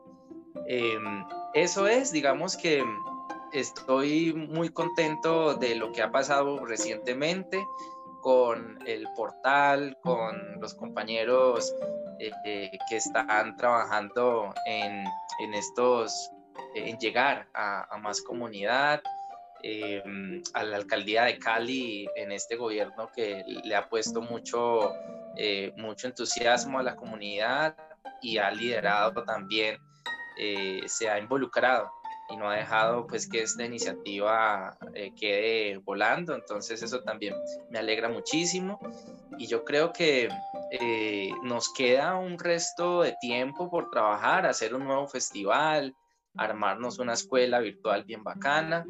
[0.66, 2.84] Em, eso es, digamos que
[3.52, 7.64] estoy muy contento de lo que ha pasado recientemente
[8.20, 11.74] con el portal, con los compañeros
[12.18, 15.04] eh, eh, que están trabajando en,
[15.40, 16.30] en estos,
[16.74, 19.02] en llegar a, más comunidad,
[19.62, 20.02] eh,
[20.54, 24.94] a la alcaldía de Cali en este gobierno que le ha puesto mucho,
[25.76, 27.76] mucho entusiasmo a la comunidad
[28.22, 29.78] y ha liderado también,
[30.86, 31.90] se ha involucrado
[32.30, 36.34] y no ha dejado pues que esta iniciativa eh, quede volando.
[36.34, 37.34] Entonces eso también
[37.70, 38.78] me alegra muchísimo
[39.36, 40.28] y yo creo que
[40.70, 45.94] eh, nos queda un resto de tiempo por trabajar, hacer un nuevo festival,
[46.36, 48.86] armarnos una escuela virtual bien bacana.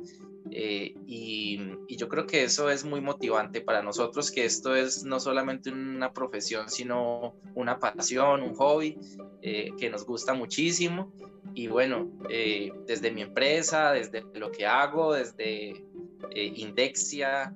[0.53, 1.61] Eh, y,
[1.97, 6.15] yo creo que eso es muy motivante para nosotros, que esto es no solamente una
[6.15, 8.97] profesión, sino una pasión, un hobby
[9.43, 11.13] que nos gusta muchísimo
[11.55, 17.55] y bueno, eh, desde mi empresa, desde lo que hago, desde eh, Indexia,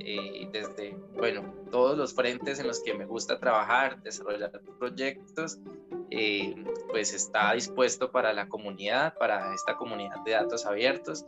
[0.00, 5.58] eh, desde, bueno, todos los frentes en los que me gusta trabajar, desarrollar proyectos,
[6.90, 11.26] pues está dispuesto para la comunidad, para esta comunidad de datos abiertos.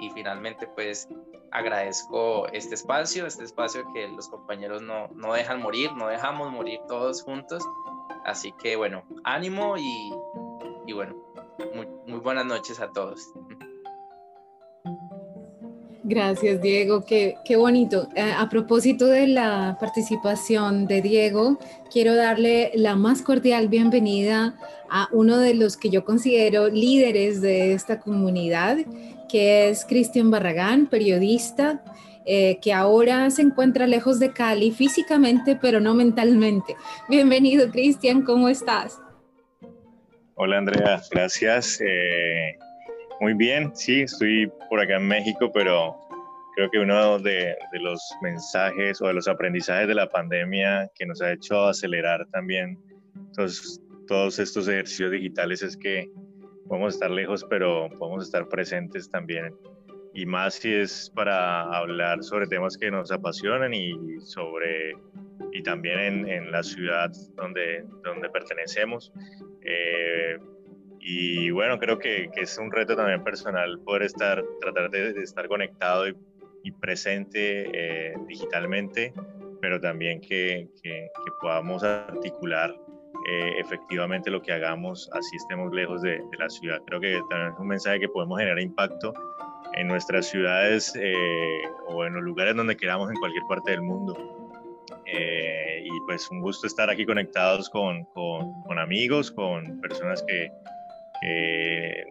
[0.00, 1.08] Y finalmente, pues
[1.52, 6.80] agradezco este espacio, este espacio que los compañeros no, no dejan morir, no dejamos morir
[6.88, 7.62] todos juntos.
[8.24, 10.12] Así que bueno, ánimo y,
[10.86, 11.25] y bueno,
[12.06, 13.20] muy, buenas noches a todos.
[16.04, 17.04] Gracias, Diego.
[17.04, 18.08] Qué, qué bonito.
[18.14, 21.58] Eh, a propósito de la participación de Diego,
[21.90, 24.56] quiero darle la más cordial bienvenida
[24.88, 28.78] a uno de los que yo considero líderes de esta comunidad,
[29.28, 31.82] que es Cristian Barragán, periodista,
[32.24, 36.76] eh, que ahora se encuentra lejos de Cali físicamente, pero no mentalmente.
[37.08, 39.00] Bienvenido, Cristian, ¿cómo estás?
[40.38, 41.80] Hola Andrea, gracias.
[41.80, 42.58] Eh,
[43.20, 45.96] muy bien, sí, estoy por acá en México, pero
[46.54, 51.22] creo que uno de, los mensajes o de los aprendizajes de la pandemia que nos
[51.22, 52.78] ha hecho acelerar también
[53.34, 56.06] todos, todos estos ejercicios digitales es que
[56.68, 59.54] podemos estar lejos, pero podemos estar presentes también.
[60.12, 64.92] Y más si es para hablar sobre temas que nos apasionan y sobre
[65.56, 69.12] y también en, en la ciudad donde, donde pertenecemos.
[69.62, 70.38] Eh,
[71.00, 75.48] y bueno, creo que, que, es un reto también personal poder estar, tratar de, estar
[75.48, 76.14] conectado y,
[76.80, 79.14] presente eh, digitalmente,
[79.60, 81.08] pero también que, que,
[81.40, 82.74] podamos articular
[83.30, 86.82] eh, efectivamente lo que hagamos, así estemos lejos de, de, la ciudad.
[86.86, 89.14] Creo que también es un mensaje que podemos generar impacto
[89.74, 90.92] en nuestras ciudades
[91.86, 94.45] o en los lugares donde queramos en cualquier parte del mundo.
[95.06, 100.50] Eh, y pues un gusto estar aquí conectados con, con, amigos, con personas que,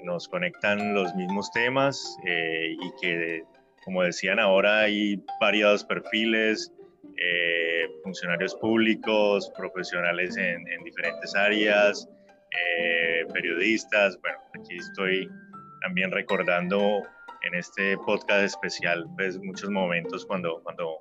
[0.04, 3.44] nos conectan los mismos temas eh, y que,
[3.84, 6.74] como decían ahora, hay varios perfiles,
[7.18, 12.10] eh, funcionarios públicos, profesionales en, en diferentes áreas,
[13.32, 14.20] periodistas.
[14.22, 15.30] Bueno, aquí estoy
[15.82, 17.04] también recordando
[17.46, 21.00] en este podcast especial pues, muchos momentos cuando, cuando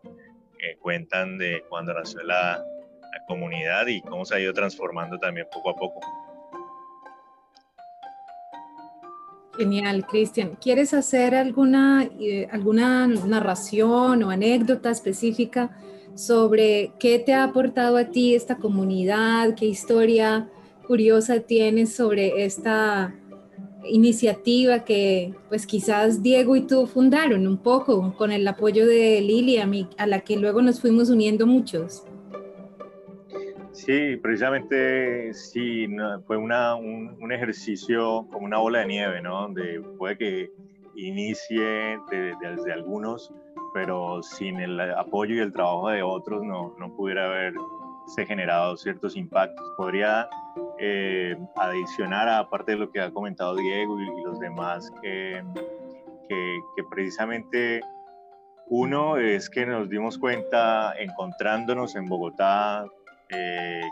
[0.81, 2.63] cuentan de cuando nació la,
[3.29, 6.01] comunidad y cómo se ha ido transformando también poco a poco.
[9.57, 10.57] Genial, Cristian.
[10.61, 15.71] ¿Quieres hacer alguna, eh, alguna narración o anécdota específica
[16.17, 19.55] sobre qué te ha aportado a ti esta comunidad?
[19.55, 20.49] ¿Qué historia
[20.87, 23.15] curiosa tienes sobre esta
[23.87, 29.59] iniciativa que pues quizás Diego y tú fundaron un poco con el apoyo de Lili,
[29.59, 32.05] a, la que luego nos fuimos uniendo muchos.
[33.73, 35.87] Sí, precisamente sí,
[36.27, 39.43] fue una, un, ejercicio como una bola de nieve, ¿no?
[39.43, 40.51] Donde puede que
[40.95, 41.99] inicie
[42.41, 43.33] desde algunos,
[43.75, 47.29] pero sin el apoyo y el trabajo de otros no, no pudiera
[48.05, 49.65] haberse generado ciertos impactos.
[49.77, 50.29] Podría
[50.79, 55.43] eh, adicionar, aparte de lo que ha comentado Diego y, los demás, que,
[56.91, 57.81] precisamente
[58.67, 62.87] uno es que nos dimos cuenta encontrándonos en Bogotá
[63.29, 63.83] eh,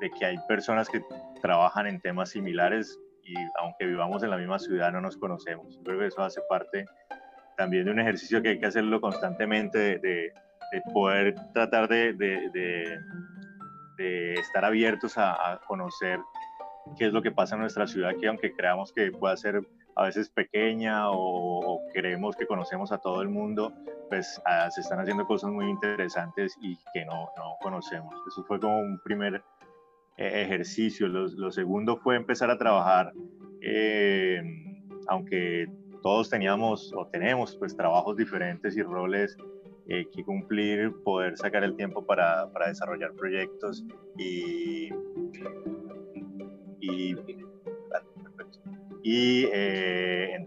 [0.00, 1.02] de que hay personas que
[1.40, 5.78] trabajan en temas similares y aunque vivamos en la misma ciudad no nos conocemos.
[5.84, 6.86] Creo que eso hace parte
[7.56, 10.32] también de un ejercicio que hay que hacerlo constantemente, de,
[10.92, 12.12] poder tratar de
[13.98, 16.20] estar abiertos a, conocer
[16.96, 19.60] qué es lo que pasa en nuestra ciudad, que aunque creamos que pueda ser
[19.96, 23.72] a veces pequeña o, creemos que conocemos a todo el mundo,
[24.08, 28.14] pues ah, se están haciendo cosas muy interesantes y que no, no conocemos.
[28.26, 29.42] Eso fue como un primer
[30.16, 31.08] eh, ejercicio.
[31.08, 33.12] Lo, segundo fue empezar a trabajar,
[33.60, 34.42] eh,
[35.08, 35.68] aunque
[36.02, 39.36] todos teníamos o tenemos pues trabajos diferentes y roles
[39.88, 43.84] eh, que cumplir, poder sacar el tiempo para, para desarrollar proyectos
[44.16, 44.90] y,
[46.80, 47.16] y
[49.10, 50.46] y eh,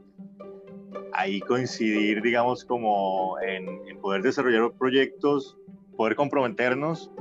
[1.13, 5.57] ahí coincidir, digamos, como en, poder desarrollar proyectos,
[5.97, 7.11] poder comprometernos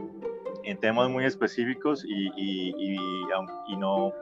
[0.65, 2.75] en temas muy específicos y, y,
[3.69, 4.13] y, no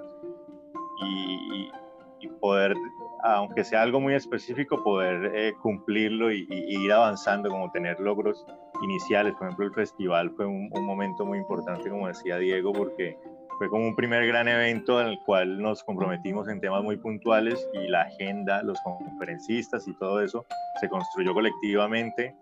[2.21, 2.75] y, poder,
[3.23, 8.45] aunque sea algo muy específico, poder eh, cumplirlo y, ir avanzando, como tener logros
[8.83, 9.35] iniciales.
[9.35, 13.17] Por ejemplo, el festival fue un, momento muy importante, como decía Diego, porque
[13.59, 17.69] fue como un primer gran evento en el cual nos comprometimos en temas muy puntuales
[17.75, 20.47] y la agenda, los conferencistas y todo eso
[20.81, 22.37] se construyó colectivamente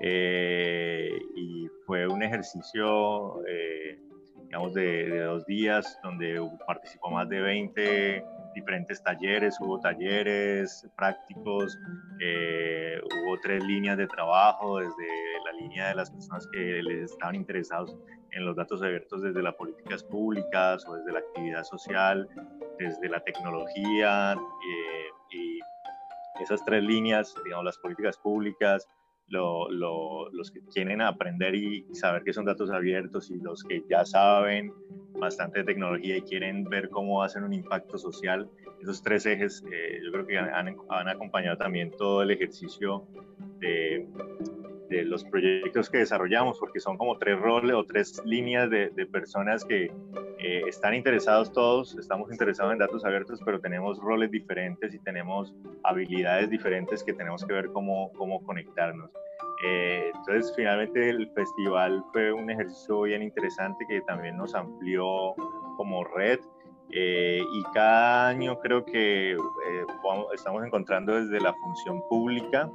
[0.00, 3.98] eh, y fue un ejercicio, eh,
[4.44, 8.24] digamos, de, dos días donde participó más de 20
[8.60, 11.78] diferentes talleres, hubo talleres prácticos,
[12.20, 15.08] eh, hubo tres líneas de trabajo, desde
[15.44, 17.96] la línea de las personas que les estaban interesados
[18.32, 22.28] en los datos abiertos desde las políticas públicas o desde la actividad social,
[22.78, 25.60] desde la tecnología eh, y
[26.42, 28.88] esas tres líneas, digamos, las políticas públicas,
[29.28, 34.72] los que quieren aprender y saber qué son datos abiertos y los que ya saben
[35.18, 38.48] bastante de tecnología y quieren ver cómo hacen un impacto social.
[38.80, 43.06] Esos tres ejes eh, yo creo que han, han, acompañado también todo el ejercicio
[43.58, 44.06] de,
[44.88, 49.06] de, los proyectos que desarrollamos, porque son como tres roles o tres líneas de, de
[49.06, 49.90] personas que
[50.40, 55.52] eh, están interesados todos, estamos interesados en datos abiertos, pero tenemos roles diferentes y tenemos
[55.82, 59.10] habilidades diferentes que tenemos que ver cómo, cómo conectarnos.
[59.64, 65.34] Eh, entonces, finalmente el festival fue un ejercicio bien interesante que también nos amplió
[65.76, 66.38] como red.
[66.90, 69.36] Eh, y cada año creo que
[70.32, 72.70] estamos encontrando desde la función pública,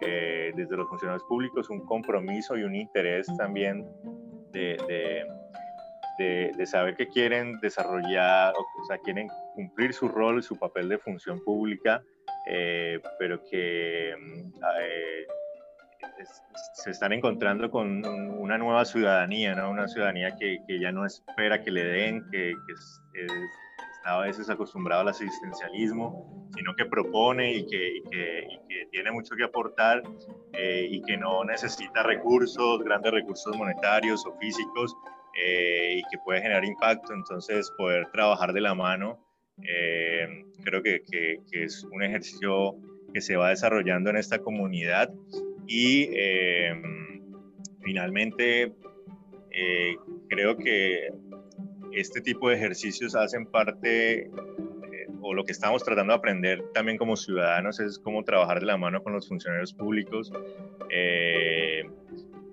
[0.00, 3.86] desde los funcionarios públicos, un compromiso y un interés también
[4.52, 5.24] de, de
[6.18, 11.42] de, saber que quieren desarrollar, o sea, quieren cumplir su rol, su papel de función
[11.44, 12.02] pública,
[12.46, 15.26] eh, pero que mm, eh,
[16.74, 19.70] se están encontrando con una nueva ciudadanía, ¿no?
[19.70, 24.50] una ciudadanía que, que ya no espera que le den, que, que está a veces
[24.50, 30.02] acostumbrado al asistencialismo, sino que propone y que, que tiene mucho que aportar
[30.52, 34.94] eh, y que no necesita recursos, grandes recursos monetarios o físicos,
[35.34, 39.18] eh, y que puede generar impacto, entonces poder trabajar de la mano,
[39.62, 42.76] eh, creo que, que, es un ejercicio
[43.14, 45.10] que se va desarrollando en esta comunidad.
[45.66, 46.74] Y eh,
[47.82, 48.72] finalmente
[50.28, 51.08] creo que
[51.92, 54.30] este tipo de ejercicios hacen parte
[55.20, 58.78] o lo que estamos tratando de aprender también como ciudadanos es cómo trabajar de la
[58.78, 60.32] mano con los funcionarios públicos,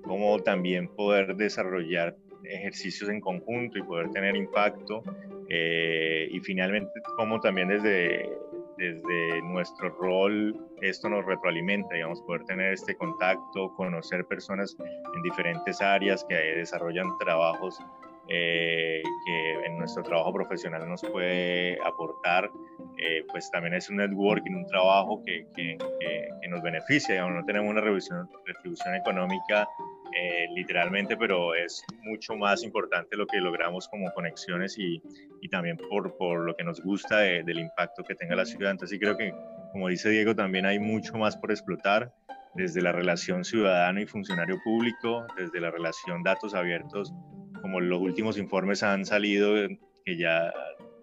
[0.03, 5.03] cómo también poder desarrollar ejercicios en conjunto y poder tener impacto.
[5.49, 8.29] Eh, y finalmente, como también desde,
[8.77, 15.81] desde nuestro rol esto nos retroalimenta, digamos, poder tener este contacto, conocer personas en diferentes
[15.81, 17.79] áreas que desarrollan trabajos
[18.31, 22.49] eh, que en nuestro trabajo profesional nos puede aportar,
[22.97, 27.45] eh, pues también es un networking, un trabajo que, que, que, nos beneficia, digamos, no
[27.45, 29.67] tenemos una retribución, retribución económica
[30.15, 35.01] eh, literalmente, pero es mucho más importante lo que logramos como conexiones y,
[35.41, 38.71] y también por, por, lo que nos gusta del impacto que tenga la ciudad.
[38.71, 39.33] Entonces sí creo que,
[39.71, 42.11] como dice Diego, también hay mucho más por explotar
[42.55, 47.13] desde la relación ciudadano y funcionario público, desde la relación datos abiertos,
[47.61, 49.53] como los últimos informes han salido,
[50.05, 50.51] que ya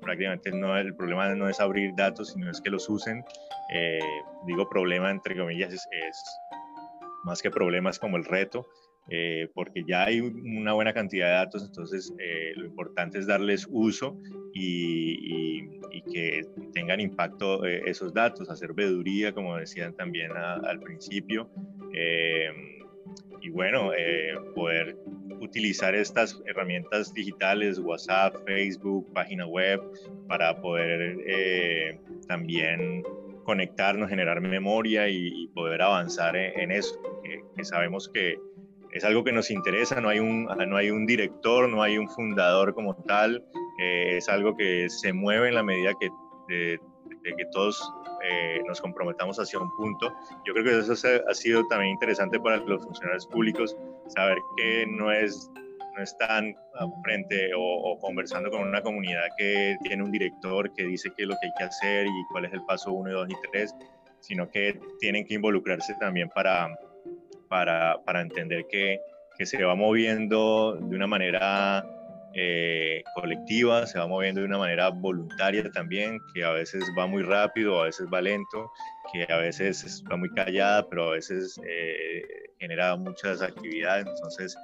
[0.00, 3.24] prácticamente no, el problema no es abrir datos, sino es que los usen.
[3.72, 3.98] Eh,
[4.46, 6.24] digo problema entre comillas, es, es
[7.24, 8.66] más que problemas como el reto.
[9.09, 13.68] Eh, porque ya hay una buena cantidad de datos, entonces eh, lo importante es darles
[13.70, 14.18] uso
[14.52, 15.76] y,
[16.12, 21.50] que tengan impacto eh, esos datos, hacer veeduría, como decían también al principio,
[23.40, 23.90] y bueno,
[24.54, 24.96] poder
[25.40, 29.82] utilizar estas herramientas digitales, WhatsApp, Facebook, página web,
[30.28, 31.98] para poder
[32.28, 33.02] también
[33.42, 37.00] conectarnos, generar memoria y, poder avanzar en, eso,
[37.57, 38.38] que sabemos que
[38.97, 42.09] es algo que nos interesa, no hay un, no hay un director, no hay un
[42.09, 43.44] fundador como tal,
[43.78, 46.09] eh, es algo que se mueve en la medida que
[47.26, 47.92] de que todos
[48.22, 50.14] eh, nos comprometamos hacia un punto.
[50.44, 50.92] Yo creo que eso
[51.28, 53.76] ha sido también interesante para los funcionarios públicos,
[54.09, 55.51] saber que no es
[55.97, 56.55] no están
[57.03, 61.28] frente o, o, conversando con una comunidad que tiene un director que dice qué es
[61.28, 63.74] lo que hay que hacer y cuál es el paso 1, 2 y 3,
[64.20, 66.68] sino que tienen que involucrarse también para,
[67.49, 69.01] para, para entender que,
[69.36, 71.84] que, se va moviendo de una manera
[72.34, 77.22] eh, colectiva, se va moviendo de una manera voluntaria también, que a veces va muy
[77.22, 78.70] rápido, a veces va lento,
[79.12, 82.22] que a veces está muy callada, pero a veces eh,
[82.59, 84.07] genera muchas actividades.
[84.07, 84.57] Entonces,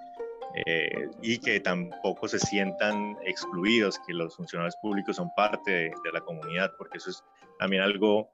[0.67, 6.21] eh, y que tampoco se sientan excluidos, que los funcionarios públicos son parte de, la
[6.21, 7.25] comunidad, porque eso es
[7.59, 8.31] también algo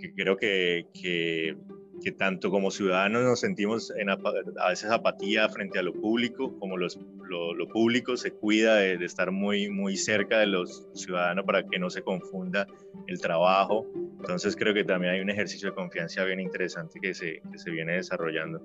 [0.00, 1.56] que creo que,
[2.02, 6.76] que, tanto como ciudadanos nos sentimos en a veces apatía frente a lo público, como
[6.76, 6.98] los,
[7.28, 11.66] lo, lo público se cuida de, de, estar muy, muy cerca de los ciudadanos para
[11.66, 12.66] que no se confunda
[13.06, 13.86] el trabajo.
[14.20, 17.70] Entonces creo que también hay un ejercicio de confianza bien interesante que se, que se
[17.70, 18.60] viene desarrollando.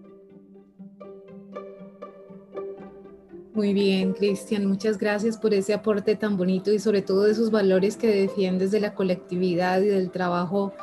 [3.56, 7.52] Muy bien, Cristian, muchas gracias por ese aporte tan bonito y sobre todo de esos
[7.52, 10.74] valores que defiendes de la colectividad y del trabajo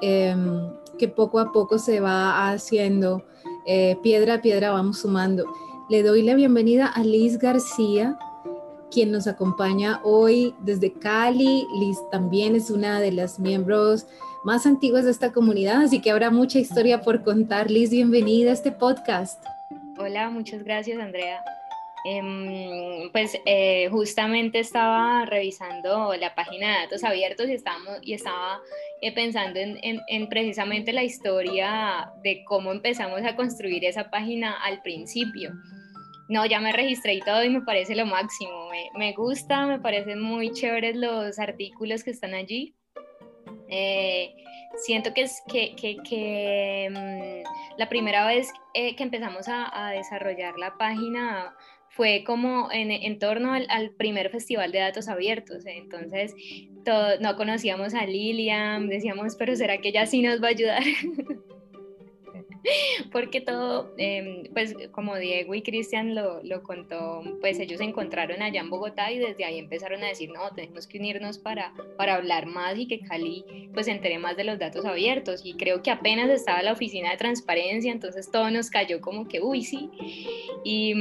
[0.00, 0.36] eh,
[0.98, 3.24] que poco a poco se va haciendo.
[3.66, 5.46] Eh, piedra a piedra vamos sumando.
[5.88, 8.18] Le doy la bienvenida a Liz García,
[8.90, 11.66] quien nos acompaña hoy desde Cali.
[11.78, 14.06] Liz también es una de las miembros
[14.44, 17.70] más antiguas de esta comunidad, así que habrá mucha historia por contar.
[17.70, 19.44] Liz, bienvenida a este podcast.
[19.98, 21.40] Hola, muchas gracias, Andrea.
[22.04, 28.60] Eh, pues eh, justamente estaba revisando la página de datos abiertos y, estaba
[29.00, 34.52] eh, pensando en, en, en, precisamente la historia de cómo empezamos a construir esa página
[34.64, 35.52] al principio.
[36.28, 38.70] No, ya me registré y todo y me parece lo máximo.
[38.94, 42.74] Me, gusta, me parecen muy chéveres los artículos que están allí.
[43.68, 44.34] Eh,
[44.76, 51.54] siento que es que, mmm, la primera vez que empezamos a, desarrollar la página
[51.94, 55.66] fue como en, en torno al, primer festival de datos abiertos.
[55.66, 56.34] Entonces,
[57.20, 60.82] no conocíamos a Lilian, decíamos, pero ¿será que ella sí nos va a ayudar?
[63.10, 68.40] Porque todo, eh, pues como Diego y Cristian lo, lo, contó, pues ellos se encontraron
[68.40, 72.14] allá en Bogotá y desde ahí empezaron a decir, no, tenemos que unirnos para, para
[72.14, 75.44] hablar más y que Cali pues se entere más de los datos abiertos.
[75.44, 79.42] Y creo que apenas estaba la oficina de transparencia, entonces todo nos cayó como que,
[79.42, 79.90] uy, sí.
[80.64, 80.94] Y...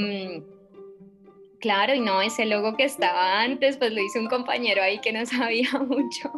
[1.61, 5.13] Claro, y no, ese logo que estaba antes, pues lo hizo un compañero ahí que
[5.13, 6.31] no sabía mucho.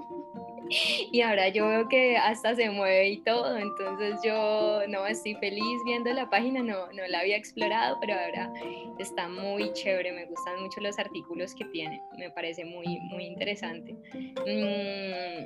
[1.11, 5.79] Y ahora yo veo que hasta se mueve y todo, entonces yo no estoy feliz
[5.85, 8.51] viendo la página, no, no la había explorado, pero ahora
[8.97, 13.93] está muy chévere, me gustan mucho los artículos que tiene, me parece muy, muy interesante.
[13.93, 15.45] Mm,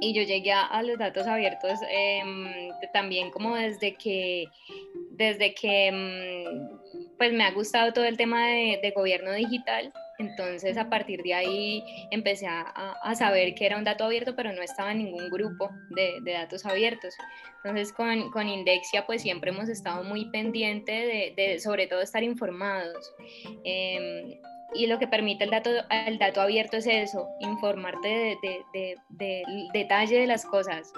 [0.00, 2.22] y yo llegué a, los datos abiertos eh,
[2.92, 4.46] también como desde que,
[5.10, 6.85] desde que mm,
[7.18, 9.92] pues me ha gustado todo el tema de, gobierno digital.
[10.18, 14.52] Entonces a partir de ahí empecé a, a, saber que era un dato abierto, pero
[14.52, 17.14] no estaba en ningún grupo de, de datos abiertos.
[17.56, 23.12] Entonces con, con, Indexia pues siempre hemos estado muy pendiente de, sobre todo estar informados.
[23.64, 24.40] Eh,
[24.74, 28.96] y lo que permite el dato, el dato abierto es eso, informarte de, de, de,
[29.10, 30.92] del detalle de las cosas.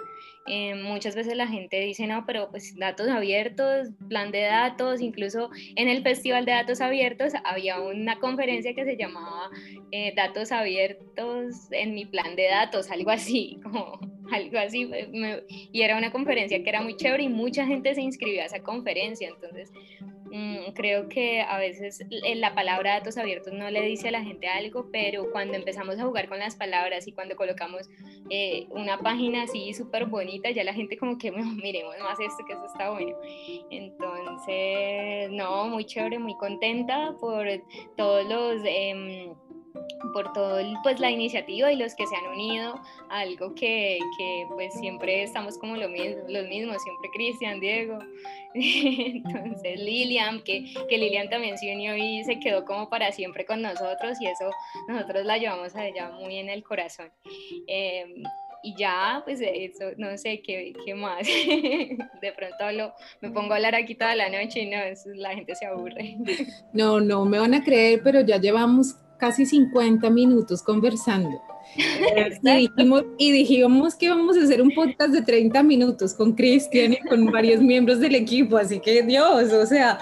[0.50, 5.50] Eh, muchas veces la gente dice, no, pero pues datos abiertos, plan de datos, incluso
[5.76, 9.50] en el Festival de Datos Abiertos había una conferencia que se llamaba
[9.92, 14.00] eh, Datos Abiertos en mi plan de datos, algo así, como
[14.32, 18.00] algo así, me, y era una conferencia que era muy chévere y mucha gente se
[18.00, 19.70] inscribió a esa conferencia, entonces
[20.74, 22.04] creo que a veces
[22.36, 26.04] la palabra datos abiertos no le dice a la gente algo, pero cuando empezamos a
[26.04, 27.88] jugar con las palabras y cuando colocamos
[28.30, 32.52] eh, una página así súper bonita, ya la gente como que miremos más esto, que
[32.52, 33.16] eso está bueno.
[33.70, 37.46] Entonces, no, muy chévere, muy contenta por
[37.96, 38.62] todos los...
[38.64, 39.32] Eh,
[40.12, 42.74] por todo pues la iniciativa y los que se han unido
[43.10, 47.98] a algo que, que pues siempre estamos como lo mismo, los mismos, siempre Cristian, Diego,
[48.54, 53.62] entonces Lilian, que, que Lilian también se unió y se quedó como para siempre con
[53.62, 54.50] nosotros y eso
[54.88, 55.88] nosotros la llevamos a
[56.20, 57.10] muy en el corazón.
[57.66, 58.22] Eh,
[58.62, 61.26] y ya, pues eso, no sé qué, qué más.
[62.20, 65.34] De pronto hablo, me pongo a hablar aquí toda la noche y no, eso, la
[65.34, 66.16] gente se aburre.
[66.72, 71.42] No, no me van a creer, pero ya llevamos casi 50 minutos conversando.
[71.76, 76.94] y, dijimos, y dijimos que íbamos a hacer un podcast de 30 minutos con Cristian
[76.94, 79.98] y con varios miembros del equipo, así que Dios, o sea,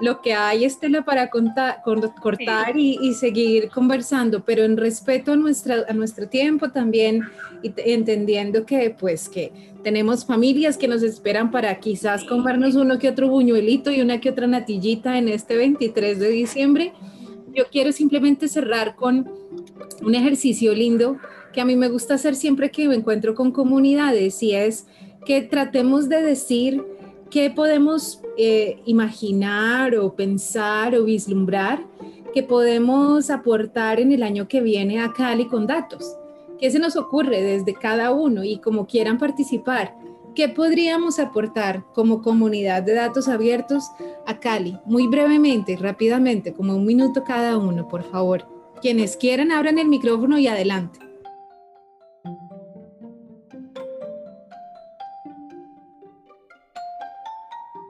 [0.00, 1.82] lo que hay, Estela, para contar,
[2.20, 7.22] cortar y, seguir conversando, pero en respeto a, nuestra, a nuestro tiempo también
[7.62, 9.52] y entendiendo que pues que
[9.82, 14.30] tenemos familias que nos esperan para quizás comernos uno que otro buñuelito y una que
[14.30, 16.92] otra natillita en este 23 de diciembre.
[17.54, 19.30] Yo quiero simplemente cerrar con
[20.02, 21.18] un ejercicio lindo
[21.52, 24.86] que a mí me gusta hacer siempre que me encuentro con comunidades y es
[25.24, 26.84] que tratemos de decir
[27.30, 31.84] qué podemos eh, imaginar o pensar o vislumbrar
[32.34, 36.16] que podemos aportar en el año que viene a Cali con datos.
[36.58, 39.94] ¿Qué se nos ocurre desde cada uno y como quieran participar?
[40.34, 43.92] ¿Qué podríamos aportar como comunidad de datos abiertos
[44.26, 44.80] a Cali?
[44.84, 48.44] Muy brevemente, rápidamente, como un minuto cada uno, por favor.
[48.82, 50.98] Quienes quieran, abran el micrófono y adelante.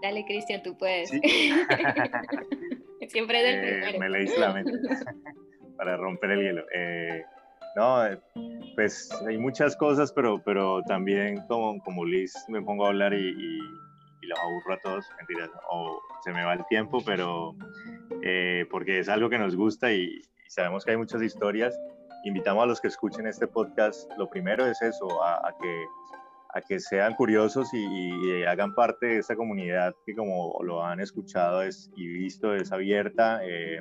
[0.02, 1.08] Dale, Cristian, tú puedes.
[3.08, 3.98] Siempre es el eh, primero.
[4.00, 4.72] Me leí la mente
[5.78, 6.62] para romper el hielo.
[6.74, 7.24] Eh,
[7.76, 8.20] no, eh,
[8.74, 13.28] pues hay muchas cosas, pero, pero también como, como Liz me pongo a hablar y,
[13.28, 13.58] y,
[14.26, 17.54] los aburro a todos, mentiras, o se me va el tiempo, pero
[18.70, 21.78] porque es algo que nos gusta y, sabemos que hay muchas historias.
[22.24, 25.84] Invitamos a los que escuchen este podcast, lo primero es eso, a que
[26.54, 31.62] a que sean curiosos y, hagan parte de esta comunidad que como lo han escuchado
[31.62, 33.40] es, y visto es abierta.
[33.44, 33.80] Eh,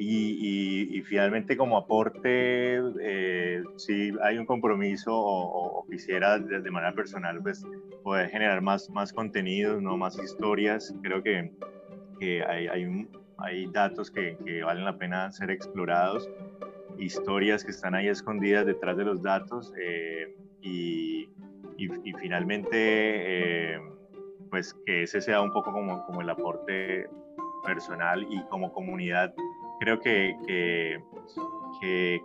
[0.00, 7.64] y, finalmente como aporte, eh, si hay un compromiso o, quisiera de, manera personal pues
[8.02, 9.96] poder generar más, más contenido, ¿no?
[9.96, 11.50] más historias, creo que,
[12.20, 16.28] que hay, hay, hay, datos que, que, valen la pena ser explorados,
[16.98, 19.72] historias que están ahí escondidas detrás de los datos.
[19.80, 21.28] Eh, y,
[21.76, 23.80] y, finalmente, eh,
[24.50, 27.08] pues que ese sea un poco como, como el aporte
[27.64, 29.34] personal y como comunidad.
[29.80, 31.02] Creo que, que,
[31.80, 32.22] que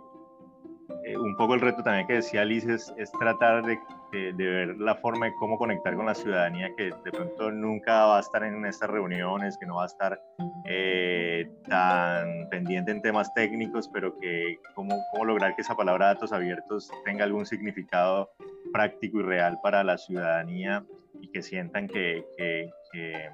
[1.04, 3.78] eh, un poco el reto también que decía Alice es, tratar de,
[4.10, 8.16] de, ver la forma de cómo conectar con la ciudadanía que de pronto nunca va
[8.18, 10.20] a estar en estas reuniones, que no va a estar
[10.66, 16.32] eh, tan pendiente en temas técnicos, pero que cómo, cómo lograr que esa palabra datos
[16.32, 18.30] abiertos tenga algún significado
[18.72, 20.84] práctico y real para la ciudadanía
[21.20, 23.28] y que sientan que, que, que,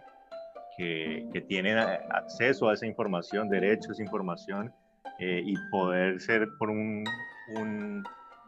[1.32, 4.72] que tienen acceso a esa información, derecho a esa información
[5.18, 7.04] eh, y poder ser por un,
[7.56, 8.02] un,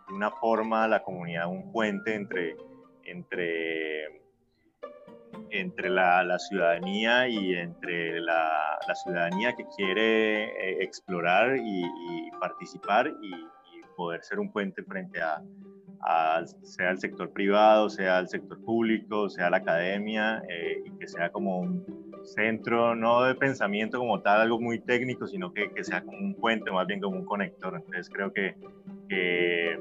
[0.08, 2.56] una forma la comunidad un puente entre,
[3.04, 4.22] entre,
[5.50, 13.08] entre la, la ciudadanía y entre la, la ciudadanía que quiere eh, explorar y, participar
[13.20, 15.42] y, y, poder ser un puente frente a,
[16.62, 21.30] sea el sector privado, sea el sector público, sea la academia, eh, y que sea
[21.30, 21.84] como un
[22.24, 26.34] centro, no de pensamiento como tal, algo muy técnico, sino que, que sea como un
[26.34, 27.74] puente, más bien como un conector.
[27.76, 28.56] Entonces creo que,
[29.08, 29.78] que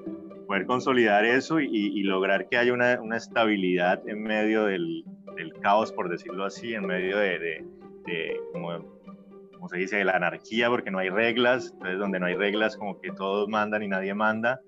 [0.48, 5.06] poder consolidar eso y, lograr que haya una, una estabilidad en medio del,
[5.62, 7.66] caos, por decirlo así, en medio de
[8.52, 8.84] como,
[9.54, 12.78] como se dice, de la anarquía, porque no hay reglas, entonces donde no hay reglas
[12.78, 14.62] como que todos mandan y nadie manda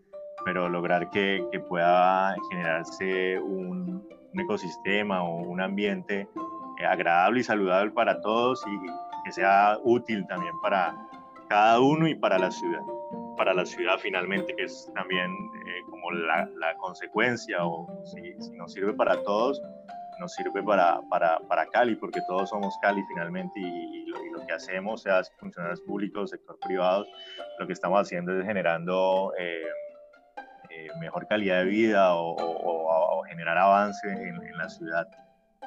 [0.45, 6.27] pero lograr que, que pueda generarse un, un, ecosistema o un ambiente
[6.79, 10.95] eh, agradable y saludable para todos y que sea útil también para
[11.47, 12.81] cada uno y para la ciudad.
[13.37, 18.51] Para la ciudad finalmente, que es también eh, como la, la, consecuencia, o si, si,
[18.51, 19.61] nos sirve para todos,
[20.19, 24.45] nos sirve para, para, para Cali, porque todos somos Cali finalmente y, lo, y, lo,
[24.45, 27.05] que hacemos, sea funcionarios públicos, sector privado,
[27.59, 29.33] lo que estamos haciendo es generando...
[29.39, 29.61] Eh,
[30.75, 35.07] eh, mejor calidad de vida o, generar avance en, la ciudad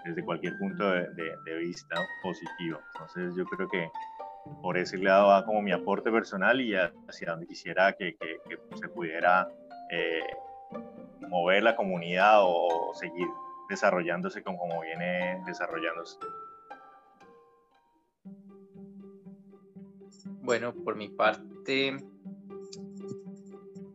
[0.05, 2.79] desde cualquier punto de, vista positivo.
[2.95, 3.89] Entonces yo creo que
[4.63, 8.17] por ese lado va como mi aporte personal y hacia donde quisiera que
[8.81, 9.49] se pudiera
[9.91, 10.21] eh,
[11.29, 13.27] mover la comunidad o seguir
[13.69, 16.19] desarrollándose como, como viene desarrollándose.
[20.47, 21.97] Bueno, por mi parte,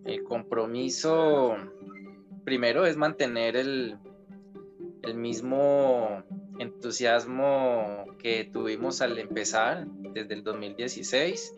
[0.05, 1.55] el compromiso
[2.43, 3.97] primero es mantener el,
[5.15, 6.23] mismo
[6.57, 11.55] entusiasmo que tuvimos al empezar desde el 2016.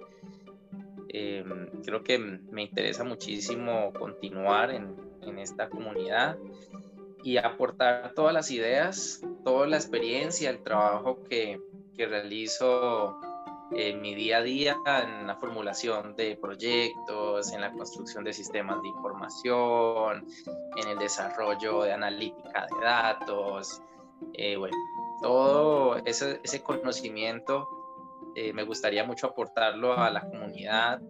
[1.09, 1.43] Eh,
[1.85, 6.37] creo que me interesa muchísimo continuar en, en, esta comunidad
[7.23, 11.61] y aportar todas las ideas, toda la experiencia, el trabajo que,
[11.95, 13.19] que realizo
[13.71, 18.81] en mi día a día en la formulación de proyectos, en la construcción de sistemas
[18.81, 20.25] de información,
[20.75, 23.81] en el desarrollo de analítica de datos.
[24.33, 24.77] Eh, bueno,
[25.21, 27.67] todo ese, ese conocimiento
[28.35, 31.01] eh, me gustaría mucho aportarlo a la comunidad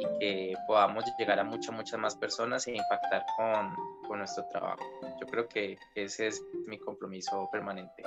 [0.00, 3.74] y que podamos llegar a muchas, muchas más personas e impactar con,
[4.06, 4.82] con nuestro trabajo.
[5.20, 8.02] Yo creo que ese es mi compromiso permanente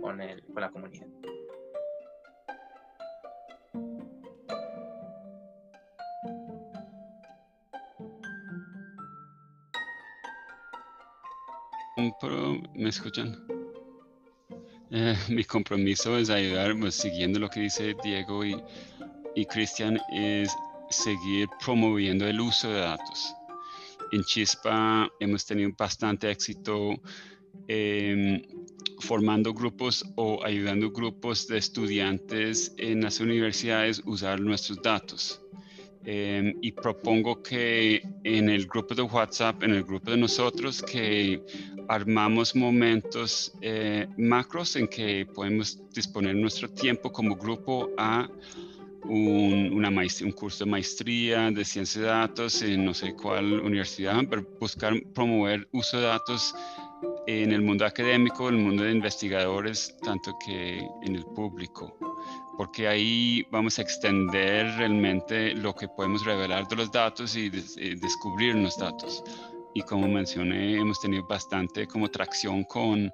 [0.00, 1.06] con, el, con la comunidad.
[12.74, 13.36] ¿Me escuchan?
[14.90, 18.56] Eh, mi compromiso es ayudar, pues, siguiendo lo que dice Diego y,
[19.34, 20.50] y Cristian, es
[20.88, 23.34] seguir promoviendo el uso de datos.
[24.12, 26.94] En Chispa hemos tenido bastante éxito
[27.68, 28.42] em,
[28.98, 35.40] formando grupos o ayudando grupos de estudiantes en las universidades a usar nuestros datos.
[36.02, 41.42] Em, y propongo que en el grupo de WhatsApp, en el grupo de nosotros, que
[41.88, 48.26] armamos momentos eh, macros en que podemos disponer nuestro tiempo como grupo a
[49.04, 54.22] un, una un curso de maestría de ciencia de datos en no sé cuál universidad,
[54.28, 56.54] pero buscar promover uso de datos
[57.26, 61.94] en el mundo académico, en el mundo de investigadores, tanto que en el público
[62.60, 67.96] porque ahí vamos a extender realmente lo que podemos revelar de los datos y, eh,
[67.98, 69.24] descubrir los datos.
[69.72, 73.10] Y como mencioné, hemos tenido bastante como tracción con,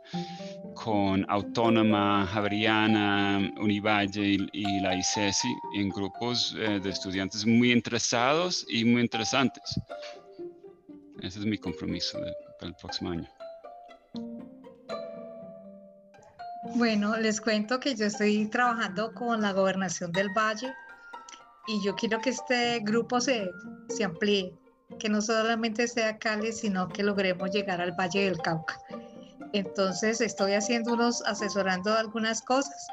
[0.74, 8.84] con Autónoma, Javeriana, Univalle y, la ICESI en grupos eh, de estudiantes muy interesados y
[8.84, 9.78] muy interesantes.
[11.22, 12.18] Ese es mi compromiso
[12.58, 13.28] para el próximo año.
[16.74, 20.74] Bueno, les cuento que yo estoy trabajando con la gobernación del Valle
[21.66, 23.50] y yo quiero que este grupo se,
[23.88, 24.54] se amplíe,
[24.98, 28.78] que no solamente sea Cali, sino que logremos llegar al Valle del Cauca.
[29.52, 32.86] Entonces estoy haciendo unos, asesorando algunas cosas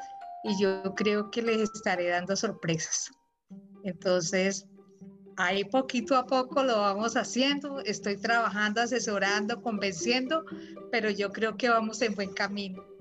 [0.44, 3.12] y yo creo que les estaré dando sorpresas.
[3.84, 4.66] Entonces,
[5.38, 10.46] ahí poquito a poco lo vamos haciendo, estoy trabajando, asesorando, convenciendo,
[10.92, 12.93] pero yo creo que vamos en buen camino.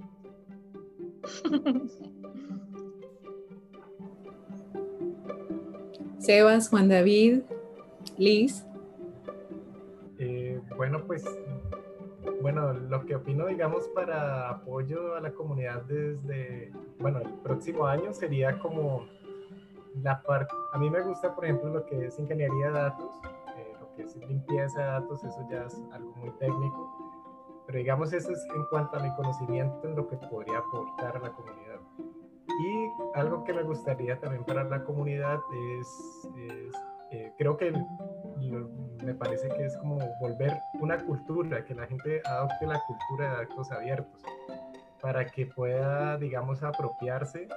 [6.19, 7.43] Sebas, Juan David,
[8.17, 8.67] Liz.
[10.19, 11.25] Eh, bueno, pues,
[12.41, 16.71] bueno, lo que opino, digamos, para apoyo a la comunidad desde,
[17.01, 19.07] bueno, el próximo año sería como
[20.03, 23.15] la parte, a mí me gusta, por ejemplo, lo que es ingeniería de datos,
[23.57, 26.92] eh, lo que es limpieza de datos, eso ya es algo muy técnico
[27.73, 31.21] pero digamos, eso es en cuanto a mi conocimiento en lo que podría aportar a
[31.21, 31.81] la comunidad.
[32.07, 35.41] Y algo que me gustaría también para la comunidad
[35.81, 36.29] es,
[37.13, 37.73] eh, creo que
[39.03, 40.53] me parece que es como volver
[40.83, 44.23] una cultura, que la gente adopte la cultura de actos abiertos,
[45.01, 47.49] para que pueda, digamos, apropiarse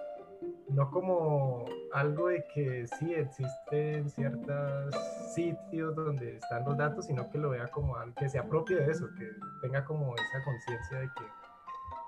[0.69, 4.95] no como algo de que sí existen ciertos
[5.33, 8.91] sitios donde están los datos, sino que lo vea como algo que se apropie de
[8.91, 9.29] eso, que
[9.61, 11.23] tenga como esa conciencia de que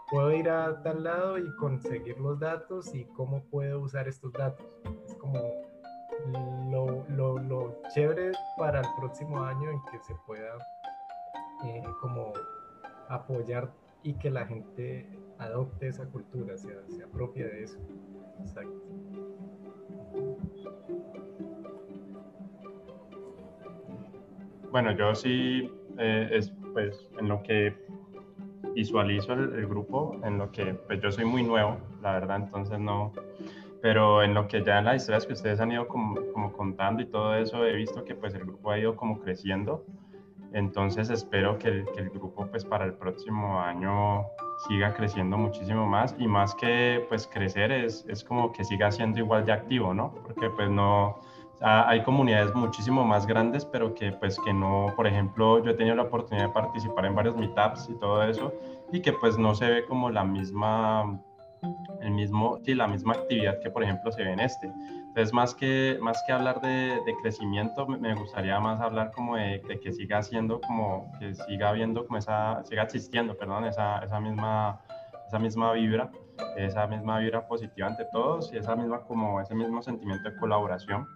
[0.09, 4.65] puedo ir a tal lado y conseguir los datos y cómo puedo usar estos datos.
[5.05, 5.39] Es como
[6.71, 10.57] lo, lo, lo chévere para el próximo año en que se pueda
[11.65, 12.33] eh, como
[13.09, 13.71] apoyar
[14.03, 17.77] y que la gente adopte esa cultura, se, se apropie de eso.
[18.41, 18.87] Exacto.
[24.71, 27.75] Bueno, yo sí, eh, es, pues en lo que
[28.75, 33.11] visualizo el, grupo, en lo que, pues yo soy muy nuevo, la verdad, entonces no,
[33.81, 37.01] pero en lo que ya en las historias que ustedes han ido como, como contando
[37.01, 39.83] y todo eso, he visto que pues el grupo ha ido como creciendo,
[40.53, 44.25] entonces espero que el, grupo pues para el próximo año
[44.67, 49.19] siga creciendo muchísimo más y más que pues crecer es, es como que siga siendo
[49.19, 50.13] igual de activo, ¿no?
[50.23, 51.19] Porque pues no,
[51.61, 55.95] hay comunidades muchísimo más grandes, pero que pues que no, por ejemplo, yo he tenido
[55.95, 58.53] la oportunidad de participar en varios meetups y todo eso,
[58.91, 61.19] y que pues no se ve como la misma,
[62.01, 64.67] el mismo, sí, la misma actividad que por ejemplo se ve en este.
[64.67, 69.61] Entonces, más que, más que hablar de, de crecimiento, me gustaría más hablar como de,
[69.81, 74.79] que siga siendo como, que siga habiendo como esa, siga existiendo, perdón, esa, esa misma,
[75.27, 76.11] esa misma vibra,
[76.55, 81.07] esa misma vibra positiva ante todos y esa misma como, ese mismo sentimiento de colaboración.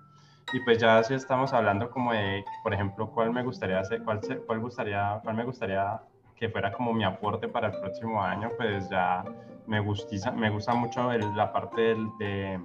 [0.53, 4.19] Y pues ya si estamos hablando como de, por ejemplo, cuál me gustaría hacer, cuál,
[4.47, 6.01] cuál, gustaría, cuál me gustaría
[6.35, 9.23] que fuera como mi aporte para el próximo año, pues ya
[9.67, 12.59] me, gustiza, me gusta mucho la parte del, de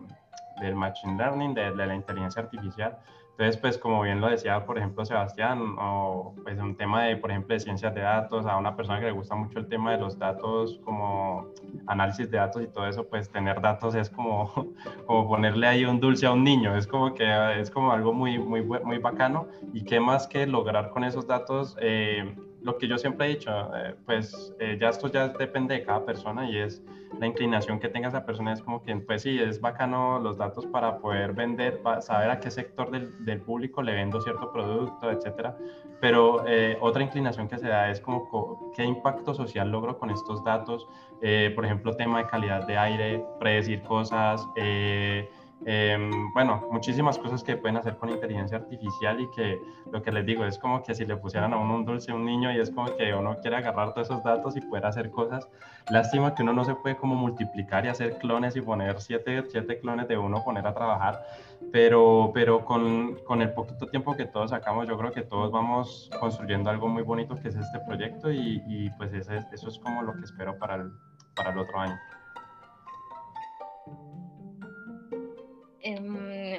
[0.60, 2.98] del machine learning, de, la inteligencia artificial.
[3.32, 7.30] Entonces, pues como bien lo decía, por ejemplo, Sebastián, o pues un tema de, por
[7.30, 9.98] ejemplo, de ciencias de datos, a una persona que le gusta mucho el tema de
[9.98, 11.46] los datos, como
[11.86, 14.50] análisis de datos y todo eso, pues tener datos es como,
[15.06, 18.38] como ponerle ahí un dulce a un niño, es como que es como algo muy,
[18.38, 19.48] muy, muy bacano.
[19.74, 22.34] Y qué más que lograr con esos datos, eh,
[22.66, 26.04] lo que yo siempre he dicho, eh, pues eh, ya esto ya depende de cada
[26.04, 26.82] persona y es
[27.20, 30.66] la inclinación que tenga esa persona es como que, pues sí, es bacano los datos
[30.66, 35.10] para poder vender, para saber a qué sector del, del público le vendo cierto producto,
[35.10, 35.56] etcétera.
[36.00, 40.42] Pero eh, otra inclinación que se da es como qué impacto social logro con estos
[40.44, 40.86] datos.
[41.22, 44.46] Eh, por ejemplo, tema de calidad de aire, predecir cosas.
[44.56, 45.30] Eh,
[45.68, 49.60] Em, bueno, muchísimas cosas que pueden hacer con inteligencia artificial y que
[49.90, 52.14] lo que les digo es como que si le pusieran a uno un dulce a
[52.14, 55.10] un niño y es como que uno quiere agarrar todos esos datos y poder hacer
[55.10, 55.48] cosas.
[55.90, 59.80] Lástima que uno no se puede como multiplicar y hacer clones y poner siete, siete
[59.80, 61.26] clones de uno, poner a trabajar,
[61.72, 66.08] pero, pero con, con el poquito tiempo que todos sacamos, yo creo que todos vamos
[66.20, 69.80] construyendo algo muy bonito que es este proyecto y, y pues eso es, eso es
[69.80, 70.92] como lo que espero para el,
[71.34, 71.98] para el otro año.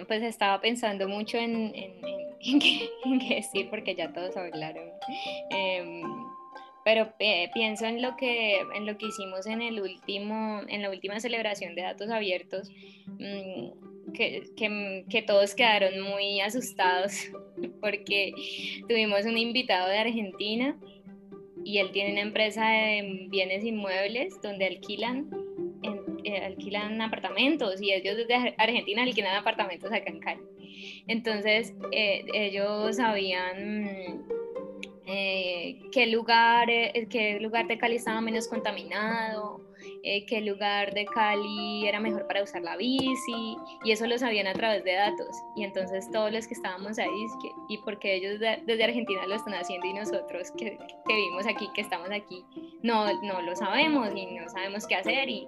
[0.08, 1.74] Pues estaba pensando mucho en,
[2.42, 2.90] qué,
[3.30, 4.90] decir porque ya todos hablaron.
[5.50, 6.02] Em,
[6.84, 7.14] pero
[7.54, 11.76] pienso en lo que en lo que hicimos en el último en la última celebración
[11.76, 12.72] de datos abiertos
[13.08, 17.30] mm, que, que, todos quedaron muy asustados
[17.82, 18.32] porque
[18.88, 20.78] tuvimos un invitado de Argentina
[21.66, 25.47] y él tiene una empresa de bienes inmuebles donde alquilan eh,
[26.36, 30.42] alquilan apartamentos y ellos desde Argentina alquilan apartamentos acá en Cali.
[31.08, 34.26] Entonces eh, ellos sabían
[35.06, 39.62] eh, qué, lugar, qué lugar de Cali estaba menos contaminado,
[40.28, 44.54] qué lugar de Cali era mejor para usar la bici, y eso lo sabían a
[44.54, 45.30] través de datos.
[45.56, 47.26] Y entonces todos los que estábamos ahí,
[47.70, 51.82] y porque ellos desde Argentina lo están haciendo y nosotros que, que vivimos aquí, que
[51.82, 52.44] estamos aquí,
[52.84, 55.30] no, no lo sabemos y no sabemos qué hacer.
[55.30, 55.48] Y,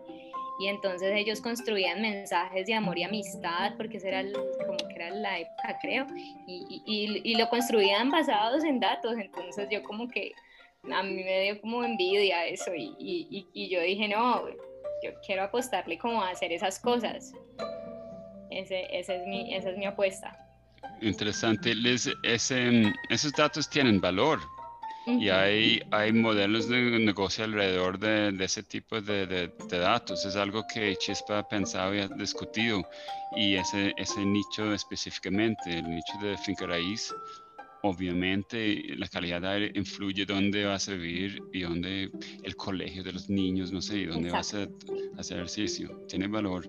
[0.60, 4.24] y entonces ellos construían mensajes de amor y amistad, porque esa era
[4.66, 6.06] como que era la época, creo,
[6.48, 10.34] y, y, y, lo construían basados en datos, entonces yo como que
[10.92, 14.46] a mí me dio como envidia eso, y, y yo dije, no,
[15.02, 17.34] yo quiero apostarle como a hacer esas cosas.
[18.50, 20.38] Ese, ese es mi, esa es mi apuesta.
[21.02, 21.76] Interesante.
[21.76, 24.40] Les, ese, esos datos tienen valor
[25.18, 30.26] y hay, hay modelos de negocio alrededor de, de ese tipo de, de, datos.
[30.26, 32.84] Es algo que Chispa ha pensado y ha discutido.
[33.36, 37.14] Y ese, ese nicho específicamente, el nicho de finca raíz,
[37.82, 42.12] obviamente la calidad de aire influye dónde vas a vivir y dónde
[42.44, 44.68] el colegio de los niños, no sé, y dónde vas a
[45.18, 46.06] hacer ejercicio.
[46.08, 46.68] Tiene valor.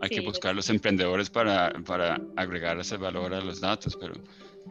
[0.00, 4.14] Hay que buscar los emprendedores para, para agregar ese valor a los datos, pero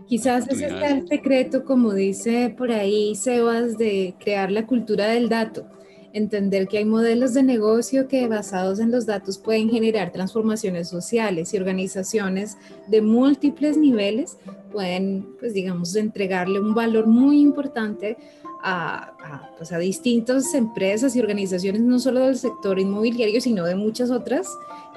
[0.07, 5.29] Quizás ese es el secreto, como dice por ahí Sebas, de crear la cultura del
[5.29, 5.65] dato.
[6.13, 11.53] Entender que hay modelos de negocio que basados en los datos pueden generar transformaciones sociales
[11.53, 14.37] y organizaciones de múltiples niveles
[14.71, 18.17] pueden, pues digamos, entregarle un valor muy importante
[18.63, 24.11] a, a, pues distintas empresas y organizaciones, no solo del sector inmobiliario, sino de muchas
[24.11, 24.47] otras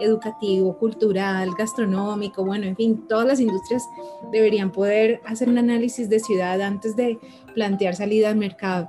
[0.01, 3.89] educativo, cultural, gastronómico, bueno, en fin, todas las industrias
[4.33, 7.19] deberían poder hacer un análisis de ciudad antes de
[7.55, 8.89] plantear salida al mercado.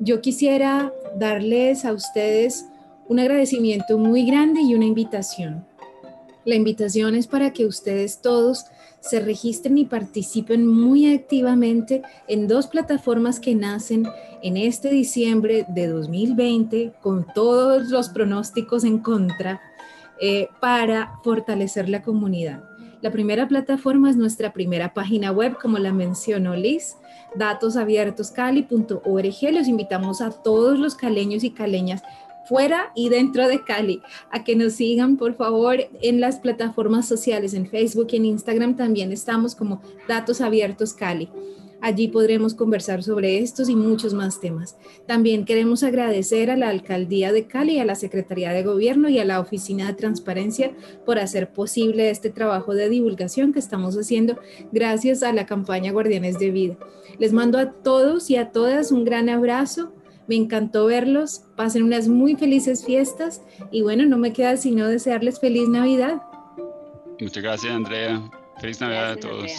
[0.00, 2.66] Yo quisiera darles a ustedes
[3.08, 5.66] un agradecimiento muy grande y una invitación.
[6.44, 8.64] La invitación es para que ustedes todos
[9.00, 14.06] se registren y participen muy activamente en dos plataformas que nacen
[14.42, 19.60] en este diciembre de 2020 con todos los pronósticos en contra
[20.20, 22.62] eh, para fortalecer la comunidad.
[23.00, 26.96] La primera plataforma es nuestra primera página web, como la mencionó Liz,
[27.34, 29.52] datosabiertoscali.org.
[29.52, 32.02] Los invitamos a todos los caleños y caleñas
[32.50, 37.54] fuera y dentro de Cali a que nos sigan, por favor, en las plataformas sociales,
[37.54, 41.28] en Facebook y en Instagram también estamos como Datos Abiertos Cali.
[41.80, 44.76] Allí podremos conversar sobre estos y muchos más temas.
[45.06, 49.24] También queremos agradecer a la Alcaldía de Cali, a la Secretaría de Gobierno y a
[49.24, 50.72] la Oficina de Transparencia
[51.06, 54.38] por hacer posible este trabajo de divulgación que estamos haciendo
[54.72, 56.76] gracias a la campaña Guardianes de Vida.
[57.20, 59.92] Les mando a todos y a todas un gran abrazo.
[60.30, 61.42] Me encantó verlos.
[61.56, 66.22] Pasen unas muy felices fiestas y bueno, no me queda sino desearles feliz Navidad.
[67.18, 68.30] Muchas gracias, Andrea.
[68.60, 69.50] Feliz Navidad a todos.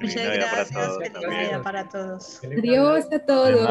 [0.00, 0.72] Muchas gracias.
[0.72, 0.98] Para todos.
[1.02, 2.40] Feliz Navidad para todos.
[2.42, 3.68] Adiós a todos.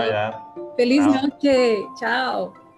[0.77, 1.80] Feliz, noche.
[1.99, 2.53] Chao.
[2.53, 2.68] Chao.